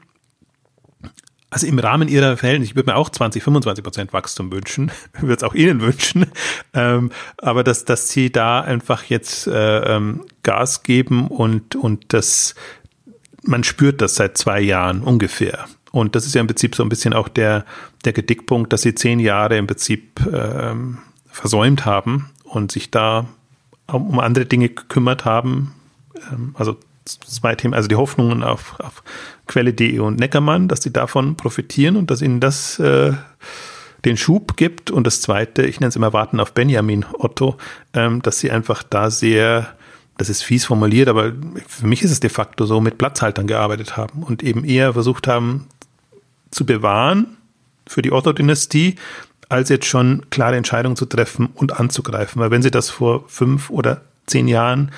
[1.51, 5.35] Also im Rahmen ihrer Verhältnisse, ich würde mir auch 20, 25 Prozent Wachstum wünschen, würde
[5.35, 6.27] es auch Ihnen wünschen,
[6.75, 12.57] ähm, aber dass, dass Sie da einfach jetzt äh, ähm, Gas geben und, und das,
[13.45, 15.67] man spürt das seit zwei Jahren ungefähr.
[15.93, 17.65] Und das ist ja im Prinzip so ein bisschen auch der,
[18.05, 23.27] der Gedickpunkt, dass sie zehn Jahre im Prinzip ähm, versäumt haben und sich da
[23.87, 25.75] um andere Dinge gekümmert haben.
[26.33, 29.03] Ähm, also zwei Themen, also die Hoffnungen auf, auf
[29.47, 33.13] Quelle.de und Neckermann, dass sie davon profitieren und dass ihnen das äh,
[34.05, 34.91] den Schub gibt.
[34.91, 37.57] Und das zweite, ich nenne es immer Warten auf Benjamin Otto,
[37.95, 39.75] ähm, dass sie einfach da sehr
[40.21, 41.33] das ist fies formuliert, aber
[41.67, 45.27] für mich ist es de facto so, mit Platzhaltern gearbeitet haben und eben eher versucht
[45.27, 45.67] haben,
[46.51, 47.39] zu bewahren
[47.87, 48.97] für die Otto-Dynastie,
[49.49, 52.43] als jetzt schon klare Entscheidungen zu treffen und anzugreifen.
[52.43, 54.91] Weil wenn sie das vor fünf oder zehn Jahren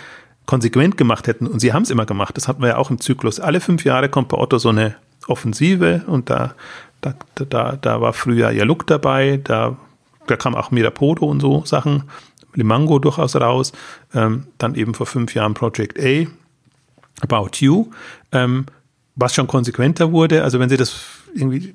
[0.44, 3.00] konsequent gemacht hätten, und sie haben es immer gemacht, das hatten wir ja auch im
[3.00, 4.96] Zyklus, alle fünf Jahre kommt bei Otto so eine
[5.28, 6.56] Offensive und da,
[7.00, 9.76] da, da, da war früher Jaluk dabei, da,
[10.26, 12.10] da kam auch Mirapodo und so Sachen,
[12.54, 13.72] Limango durchaus raus,
[14.14, 16.26] ähm, dann eben vor fünf Jahren Project A,
[17.20, 17.90] About You,
[18.32, 18.66] ähm,
[19.14, 21.00] was schon konsequenter wurde, also wenn sie das
[21.34, 21.74] irgendwie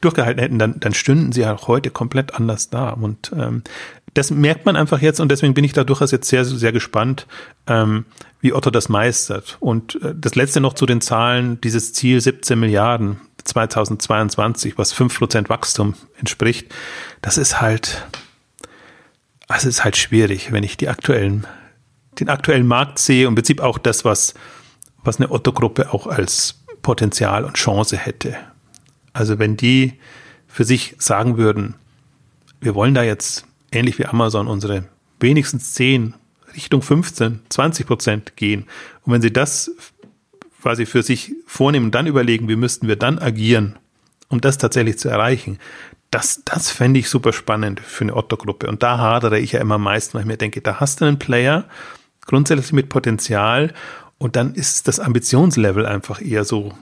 [0.00, 2.90] durchgehalten hätten, dann, dann stünden sie auch heute komplett anders da.
[2.90, 3.62] Und ähm,
[4.14, 7.26] das merkt man einfach jetzt und deswegen bin ich da durchaus jetzt sehr, sehr gespannt,
[7.66, 8.04] ähm,
[8.40, 9.56] wie Otto das meistert.
[9.60, 15.48] Und äh, das letzte noch zu den Zahlen, dieses Ziel 17 Milliarden 2022, was 5%
[15.48, 16.72] Wachstum entspricht,
[17.22, 18.06] das ist halt,
[19.52, 21.46] das ist halt schwierig, wenn ich die aktuellen,
[22.18, 24.34] den aktuellen Markt sehe und im Prinzip auch das, was,
[25.02, 28.36] was eine Otto-Gruppe auch als Potenzial und Chance hätte.
[29.12, 29.94] Also wenn die
[30.46, 31.74] für sich sagen würden,
[32.60, 34.84] wir wollen da jetzt ähnlich wie Amazon unsere
[35.20, 36.14] wenigstens 10,
[36.54, 38.66] Richtung 15, 20 Prozent gehen.
[39.04, 39.70] Und wenn sie das
[40.60, 43.78] quasi für sich vornehmen dann überlegen, wie müssten wir dann agieren,
[44.28, 45.58] um das tatsächlich zu erreichen,
[46.12, 48.68] das, das fände ich super spannend für eine Otto-Gruppe.
[48.68, 51.06] Und da hadere ich ja immer am meisten, weil ich mir denke, da hast du
[51.06, 51.64] einen Player,
[52.26, 53.72] grundsätzlich mit Potenzial,
[54.18, 56.72] und dann ist das Ambitionslevel einfach eher so,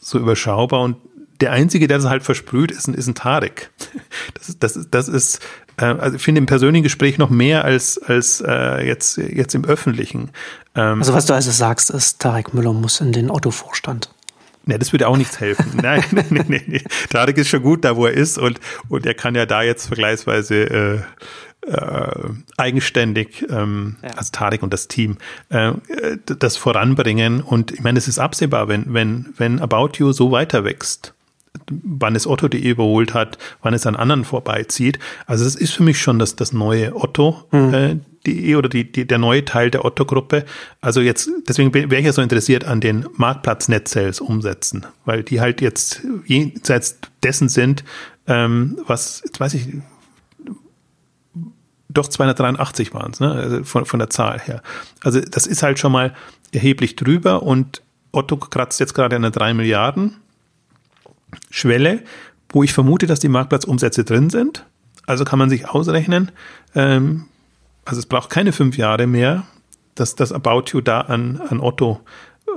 [0.00, 0.80] so überschaubar.
[0.80, 0.96] Und
[1.40, 3.70] der Einzige, der das halt versprüht, ist ein, ist ein Tarek.
[4.34, 5.40] Das ist, das ist, das ist
[5.76, 9.64] äh, also ich finde im persönlichen Gespräch noch mehr als, als äh, jetzt, jetzt im
[9.64, 10.30] öffentlichen.
[10.74, 14.10] Ähm, also was du also sagst, ist, Tarek Müller muss in den Otto-Vorstand.
[14.68, 15.64] Ne, das würde auch nichts helfen.
[15.82, 16.82] nein, nein, nein, nein.
[17.08, 18.60] Tarek ist schon gut da, wo er ist und,
[18.90, 21.04] und er kann ja da jetzt vergleichsweise
[21.64, 24.10] äh, äh, eigenständig, ähm, ja.
[24.10, 25.16] also Tarek und das Team,
[25.48, 25.72] äh,
[26.26, 27.40] das voranbringen.
[27.40, 31.14] Und ich meine, es ist absehbar, wenn, wenn, wenn About You so weiter wächst,
[31.70, 34.98] wann es Otto.de überholt hat, wann es an anderen vorbeizieht.
[35.24, 38.00] Also das ist für mich schon das, das neue Otto.de mhm.
[38.28, 40.44] Äh, oder die, die, der neue Teil der Otto-Gruppe.
[40.80, 45.22] Also jetzt, deswegen wäre ich ja so interessiert an den Marktplatz Net Sales umsetzen, weil
[45.22, 47.84] die halt jetzt jenseits dessen sind,
[48.26, 49.68] ähm, was, jetzt weiß ich,
[51.88, 53.32] doch 283 waren es, ne?
[53.32, 54.62] Also von, von der Zahl her.
[55.02, 56.14] Also das ist halt schon mal
[56.52, 60.16] erheblich drüber und Otto kratzt jetzt gerade an der 3 Milliarden
[61.50, 62.02] Schwelle,
[62.50, 64.64] wo ich vermute, dass die Marktplatzumsätze drin sind.
[65.06, 66.30] Also kann man sich ausrechnen,
[66.74, 67.24] ähm,
[67.88, 69.44] also es braucht keine fünf Jahre mehr,
[69.94, 72.00] dass das About You da an, an Otto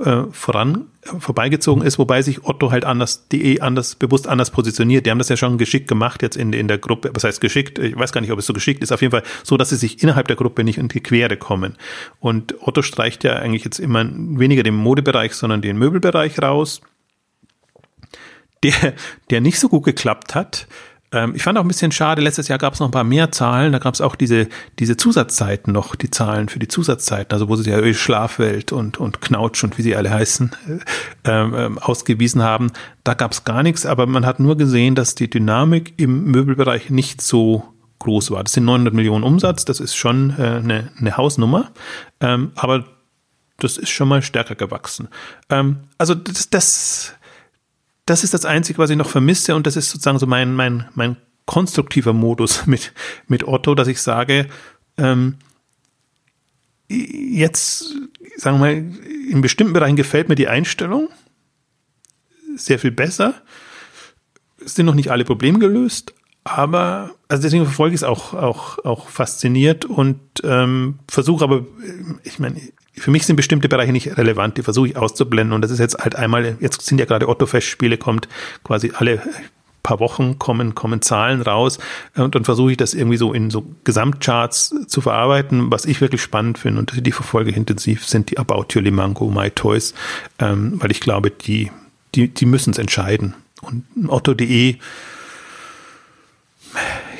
[0.04, 5.06] äh, voran vorbeigezogen ist, wobei sich Otto halt anders, DE anders, bewusst anders positioniert.
[5.06, 7.12] Die haben das ja schon geschickt gemacht jetzt in, in der Gruppe.
[7.14, 7.78] Was heißt geschickt?
[7.78, 8.92] Ich weiß gar nicht, ob es so geschickt ist.
[8.92, 11.76] Auf jeden Fall so, dass sie sich innerhalb der Gruppe nicht in die Quere kommen.
[12.20, 16.82] Und Otto streicht ja eigentlich jetzt immer weniger den Modebereich, sondern den Möbelbereich raus
[18.62, 18.94] der,
[19.30, 20.66] der nicht so gut geklappt hat.
[21.12, 23.30] Ähm, ich fand auch ein bisschen schade, letztes Jahr gab es noch ein paar mehr
[23.30, 24.48] Zahlen, da gab es auch diese,
[24.78, 29.20] diese Zusatzzeiten noch, die Zahlen für die Zusatzzeiten, also wo sie ja Schlafwelt und, und
[29.20, 30.50] Knautsch und wie sie alle heißen,
[31.24, 32.72] ähm, ähm, ausgewiesen haben.
[33.04, 36.90] Da gab es gar nichts, aber man hat nur gesehen, dass die Dynamik im Möbelbereich
[36.90, 37.64] nicht so
[37.98, 38.42] groß war.
[38.42, 41.70] Das sind 900 Millionen Umsatz, das ist schon äh, eine, eine Hausnummer,
[42.20, 42.84] ähm, aber
[43.58, 45.08] das ist schon mal stärker gewachsen.
[45.50, 47.14] Ähm, also das, das
[48.12, 50.86] das ist das Einzige, was ich noch vermisse und das ist sozusagen so mein, mein,
[50.94, 52.92] mein konstruktiver Modus mit,
[53.26, 54.48] mit Otto, dass ich sage,
[54.98, 55.36] ähm,
[56.88, 57.86] jetzt,
[58.36, 58.74] sagen wir mal,
[59.30, 61.08] in bestimmten Bereichen gefällt mir die Einstellung
[62.54, 63.34] sehr viel besser.
[64.62, 66.12] Es sind noch nicht alle Probleme gelöst,
[66.44, 71.64] aber also deswegen verfolge ich es auch, auch, auch fasziniert und ähm, versuche aber,
[72.24, 72.60] ich meine,
[72.94, 75.98] für mich sind bestimmte Bereiche nicht relevant, die versuche ich auszublenden und das ist jetzt
[75.98, 78.28] halt einmal, jetzt sind ja gerade Otto-Festspiele, kommt
[78.64, 79.22] quasi alle
[79.82, 81.78] paar Wochen kommen, kommen Zahlen raus
[82.14, 85.70] und dann versuche ich das irgendwie so in so Gesamtcharts zu verarbeiten.
[85.70, 89.28] Was ich wirklich spannend finde und die verfolge ich intensiv, sind die About Your Limango,
[89.30, 89.94] My Toys,
[90.38, 91.70] ähm, weil ich glaube, die,
[92.14, 93.34] die, die müssen es entscheiden.
[93.60, 94.76] Und Otto.de,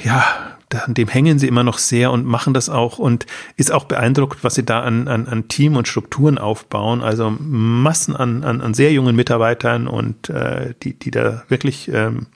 [0.04, 3.84] ja, an dem hängen sie immer noch sehr und machen das auch und ist auch
[3.84, 7.02] beeindruckt, was sie da an, an, an Team und Strukturen aufbauen.
[7.02, 12.26] Also Massen an, an, an sehr jungen Mitarbeitern und äh, die, die da wirklich ähm,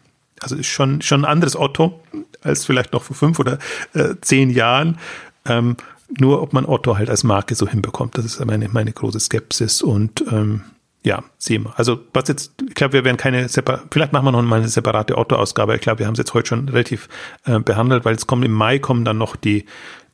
[0.41, 2.01] also ist schon, schon ein anderes Otto
[2.43, 3.59] als vielleicht noch vor fünf oder
[3.95, 4.99] äh, zehn Jahren.
[5.45, 5.76] Ähm,
[6.18, 9.82] nur ob man Otto halt als Marke so hinbekommt, das ist meine, meine große Skepsis
[9.82, 10.62] und ähm,
[11.07, 11.79] ja, sehen wir.
[11.79, 14.69] Also was jetzt, ich glaube, wir werden keine separate, vielleicht machen wir noch mal eine
[14.69, 15.77] separate Otto-Ausgabe.
[15.77, 17.09] Ich glaube, wir haben es jetzt heute schon relativ
[17.45, 19.67] äh, behandelt, weil es kommen im Mai kommen dann noch die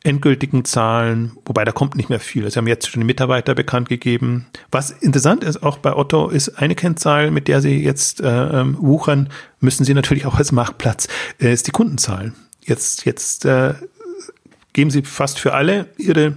[0.05, 2.51] endgültigen Zahlen, wobei da kommt nicht mehr viel.
[2.51, 4.45] Sie haben jetzt schon die Mitarbeiter bekannt gegeben.
[4.70, 8.76] Was interessant ist, auch bei Otto, ist eine Kennzahl, mit der Sie jetzt äh, ähm,
[8.78, 9.30] wuchern,
[9.61, 11.09] müssen Sie natürlich auch als Marktplatz,
[11.40, 12.34] äh, ist die Kundenzahl.
[12.62, 13.72] Jetzt, jetzt äh,
[14.74, 16.36] geben Sie fast für alle Ihre,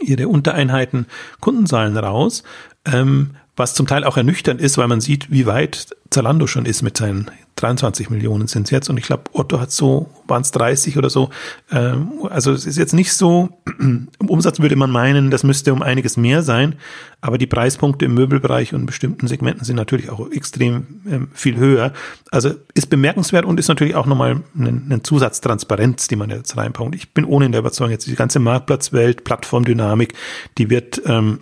[0.00, 1.06] Ihre Untereinheiten
[1.38, 2.42] Kundenzahlen raus.
[2.84, 6.82] Ähm, was zum Teil auch ernüchternd ist, weil man sieht, wie weit Zalando schon ist
[6.82, 10.50] mit seinen 23 Millionen sind es jetzt und ich glaube, Otto hat so, waren es
[10.50, 11.30] 30 oder so.
[11.70, 13.48] Ähm, also es ist jetzt nicht so,
[13.78, 16.74] im Umsatz würde man meinen, das müsste um einiges mehr sein,
[17.20, 21.56] aber die Preispunkte im Möbelbereich und in bestimmten Segmenten sind natürlich auch extrem ähm, viel
[21.56, 21.92] höher.
[22.32, 26.94] Also ist bemerkenswert und ist natürlich auch nochmal ein, ein Zusatztransparenz, die man jetzt reinpackt.
[26.96, 30.14] Ich bin ohne in der Überzeugung, jetzt die ganze Marktplatzwelt, Plattformdynamik,
[30.58, 31.40] die wird ähm,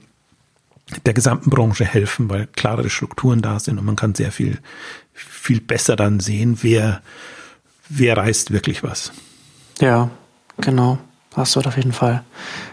[1.07, 4.59] der gesamten Branche helfen, weil klarere Strukturen da sind und man kann sehr viel,
[5.12, 7.03] viel besser dann sehen, wer,
[7.88, 9.12] wer reißt wirklich was.
[9.80, 10.11] Ja,
[10.59, 10.99] genau.
[11.34, 12.22] Das wird auf jeden Fall.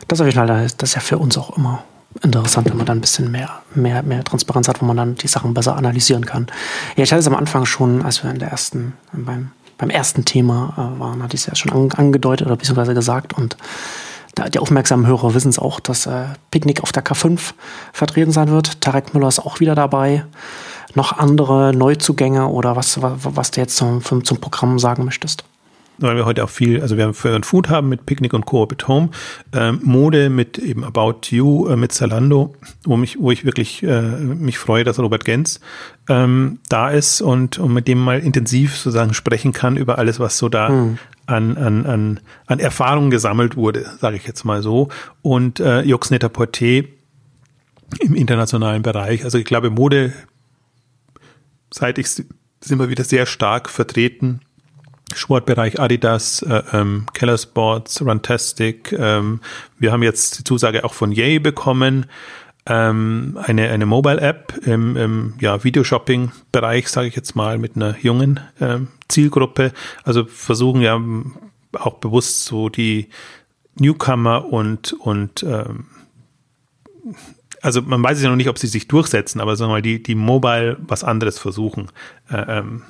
[0.07, 1.83] Das auf jeden Fall, das ist ja für uns auch immer
[2.23, 5.27] interessant, wenn man dann ein bisschen mehr, mehr, mehr Transparenz hat, wo man dann die
[5.27, 6.47] Sachen besser analysieren kann.
[6.95, 10.25] Ja, ich hatte es am Anfang schon, als wir in der ersten, beim, beim ersten
[10.25, 13.57] Thema äh, waren, hatte ich es ja schon angedeutet oder beziehungsweise gesagt und
[14.47, 17.53] die aufmerksamen Hörer wissen es auch, dass äh, Picknick auf der K5
[17.91, 18.81] vertreten sein wird.
[18.81, 20.25] Tarek Müller ist auch wieder dabei.
[20.95, 25.43] Noch andere Neuzugänge oder was, was, was du jetzt zum, zum Programm sagen möchtest?
[25.99, 28.71] Weil wir heute auch viel, also wir haben für Food haben mit Picknick und Coop
[28.71, 29.09] at Home,
[29.53, 34.01] ähm, Mode mit eben About You, äh, mit Zalando, wo mich, wo ich wirklich äh,
[34.01, 35.59] mich freue, dass Robert Gens
[36.07, 40.37] ähm, da ist und, und mit dem mal intensiv sozusagen sprechen kann über alles, was
[40.37, 44.89] so da hm an, an, an, an Erfahrungen gesammelt wurde, sage ich jetzt mal so.
[45.21, 46.87] Und äh, Jux Net-a-Porter
[47.99, 49.23] im internationalen Bereich.
[49.23, 50.13] Also ich glaube, Mode
[51.71, 54.41] seitig sind wir wieder sehr stark vertreten.
[55.15, 58.91] Sportbereich Adidas, äh, ähm, Keller Sports, Runtastic.
[58.91, 59.41] Ähm,
[59.77, 62.05] wir haben jetzt die Zusage auch von Yay bekommen
[62.65, 68.39] ähm, eine, eine Mobile-App im, im ja, Videoshopping-Bereich, sage ich jetzt mal, mit einer jungen
[68.61, 69.73] ähm, Zielgruppe.
[70.03, 71.01] Also versuchen ja
[71.73, 73.09] auch bewusst so die
[73.79, 75.87] Newcomer und, und ähm,
[77.61, 80.01] also man weiß ja noch nicht, ob sie sich durchsetzen, aber sagen wir mal, die,
[80.01, 81.89] die Mobile was anderes versuchen,
[82.29, 82.83] äh, ähm,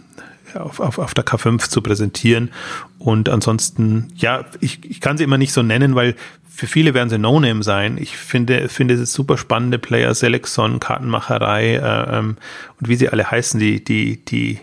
[0.55, 2.51] auf, auf, auf der K5 zu präsentieren.
[2.97, 6.15] Und ansonsten, ja, ich, ich kann sie immer nicht so nennen, weil
[6.59, 7.97] für viele werden sie No-Name sein.
[7.97, 12.35] Ich finde, finde es super spannende Player, Selexon, Kartenmacherei äh, ähm,
[12.79, 14.59] und wie sie alle heißen, die, die, die,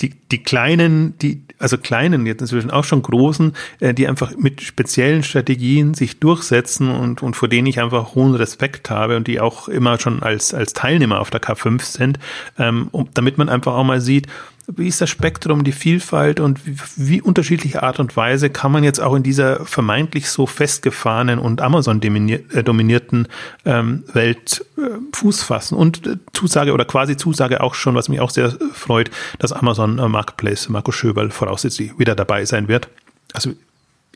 [0.00, 4.60] die, die kleinen, die, also kleinen, jetzt inzwischen auch schon großen, äh, die einfach mit
[4.60, 9.40] speziellen Strategien sich durchsetzen und, und vor denen ich einfach hohen Respekt habe und die
[9.40, 12.18] auch immer schon als, als Teilnehmer auf der K5 sind,
[12.58, 14.28] ähm, um, damit man einfach auch mal sieht,
[14.76, 18.84] wie ist das Spektrum, die Vielfalt und wie, wie, unterschiedliche Art und Weise kann man
[18.84, 23.28] jetzt auch in dieser vermeintlich so festgefahrenen und Amazon-dominierten
[23.64, 24.82] äh, ähm, Welt äh,
[25.14, 25.74] Fuß fassen?
[25.74, 29.98] Und äh, Zusage oder quasi Zusage auch schon, was mich auch sehr freut, dass Amazon
[29.98, 32.88] äh, Marketplace Marco Schöberl voraussichtlich wieder dabei sein wird.
[33.32, 33.54] Also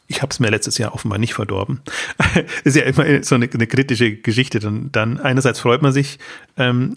[0.06, 1.80] ich habe es mir letztes Jahr offenbar nicht verdorben.
[2.64, 4.60] ist ja immer so eine, eine kritische Geschichte.
[4.60, 6.18] Dann, dann einerseits freut man sich,
[6.58, 6.96] ähm,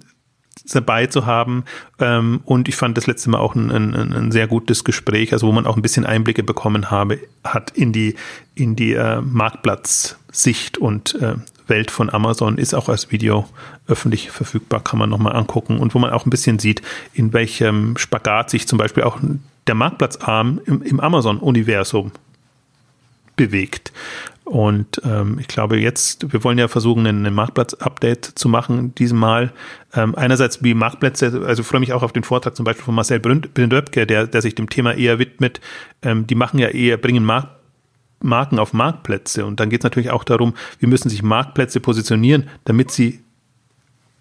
[0.64, 1.66] dabei zu haben.
[2.00, 5.48] Ähm, und ich fand das letzte Mal auch ein, ein, ein, sehr gutes Gespräch, also
[5.48, 8.16] wo man auch ein bisschen Einblicke bekommen habe, hat in die,
[8.56, 11.36] in die äh, Marktplatzsicht und äh,
[11.68, 13.48] Welt von Amazon, ist auch als Video
[13.88, 16.82] öffentlich verfügbar, kann man nochmal angucken und wo man auch ein bisschen sieht,
[17.14, 19.20] in welchem Spagat sich zum Beispiel auch
[19.68, 22.12] der Marktplatzarm im, im Amazon-Universum
[23.36, 23.92] bewegt.
[24.46, 29.52] Und ähm, ich glaube jetzt, wir wollen ja versuchen, ein Marktplatz-Update zu machen, diesmal.
[29.94, 33.20] Ähm, einerseits wie Marktplätze, also freue mich auch auf den Vortrag zum Beispiel von Marcel
[33.20, 35.62] Brindöpke, der, der sich dem Thema eher widmet.
[36.04, 37.50] Ähm, die machen ja eher, bringen Markt,
[38.22, 39.46] Marken auf Marktplätze.
[39.46, 43.22] Und dann geht es natürlich auch darum, wie müssen sich Marktplätze positionieren, damit sie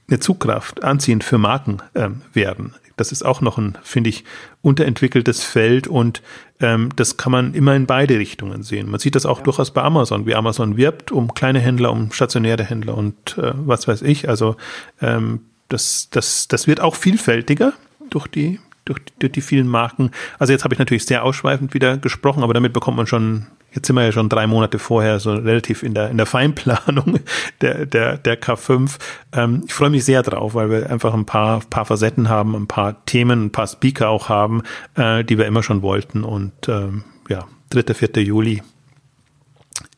[0.09, 2.75] eine Zugkraft anziehend für Marken ähm, werden.
[2.97, 4.25] Das ist auch noch ein, finde ich,
[4.63, 6.23] unterentwickeltes Feld und
[6.61, 8.91] ähm, das kann man immer in beide Richtungen sehen.
[8.91, 9.45] Man sieht das auch ja.
[9.45, 13.89] durchaus bei Amazon, wie Amazon wirbt um kleine Händler, um stationäre Händler und äh, was
[13.89, 14.29] weiß ich.
[14.29, 14.57] Also
[15.01, 17.73] ähm, das, das, das wird auch vielfältiger
[18.11, 20.11] durch die, durch, durch die vielen Marken.
[20.39, 23.89] Also jetzt habe ich natürlich sehr ausschweifend wieder gesprochen, aber damit bekommt man schon Jetzt
[23.89, 27.21] sind wir ja schon drei Monate vorher, so relativ in der, in der Feinplanung
[27.61, 28.99] der, der, der K5.
[29.33, 32.69] Ähm, ich freue mich sehr drauf, weil wir einfach ein paar, paar Facetten haben, ein
[32.69, 34.63] paar Themen, ein paar Speaker auch haben,
[34.95, 36.23] äh, die wir immer schon wollten.
[36.23, 38.23] Und ähm, ja, 3., 4.
[38.23, 38.63] Juli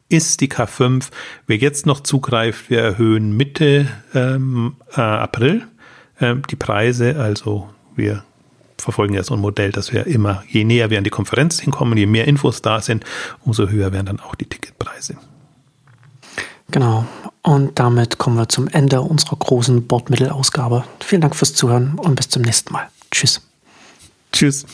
[0.09, 1.11] ist die K5.
[1.47, 5.67] Wer jetzt noch zugreift, wir erhöhen Mitte ähm, äh, April
[6.19, 7.17] äh, die Preise.
[7.19, 8.25] Also wir
[8.87, 11.99] verfolgen ja so ein Modell, dass wir immer, je näher wir an die Konferenz hinkommen,
[11.99, 13.05] je mehr Infos da sind,
[13.45, 15.17] umso höher werden dann auch die Ticketpreise.
[16.71, 17.05] Genau.
[17.43, 20.85] Und damit kommen wir zum Ende unserer großen Bordmittelausgabe.
[21.01, 22.89] Vielen Dank fürs Zuhören und bis zum nächsten Mal.
[23.11, 23.41] Tschüss.
[24.33, 24.65] Tschüss.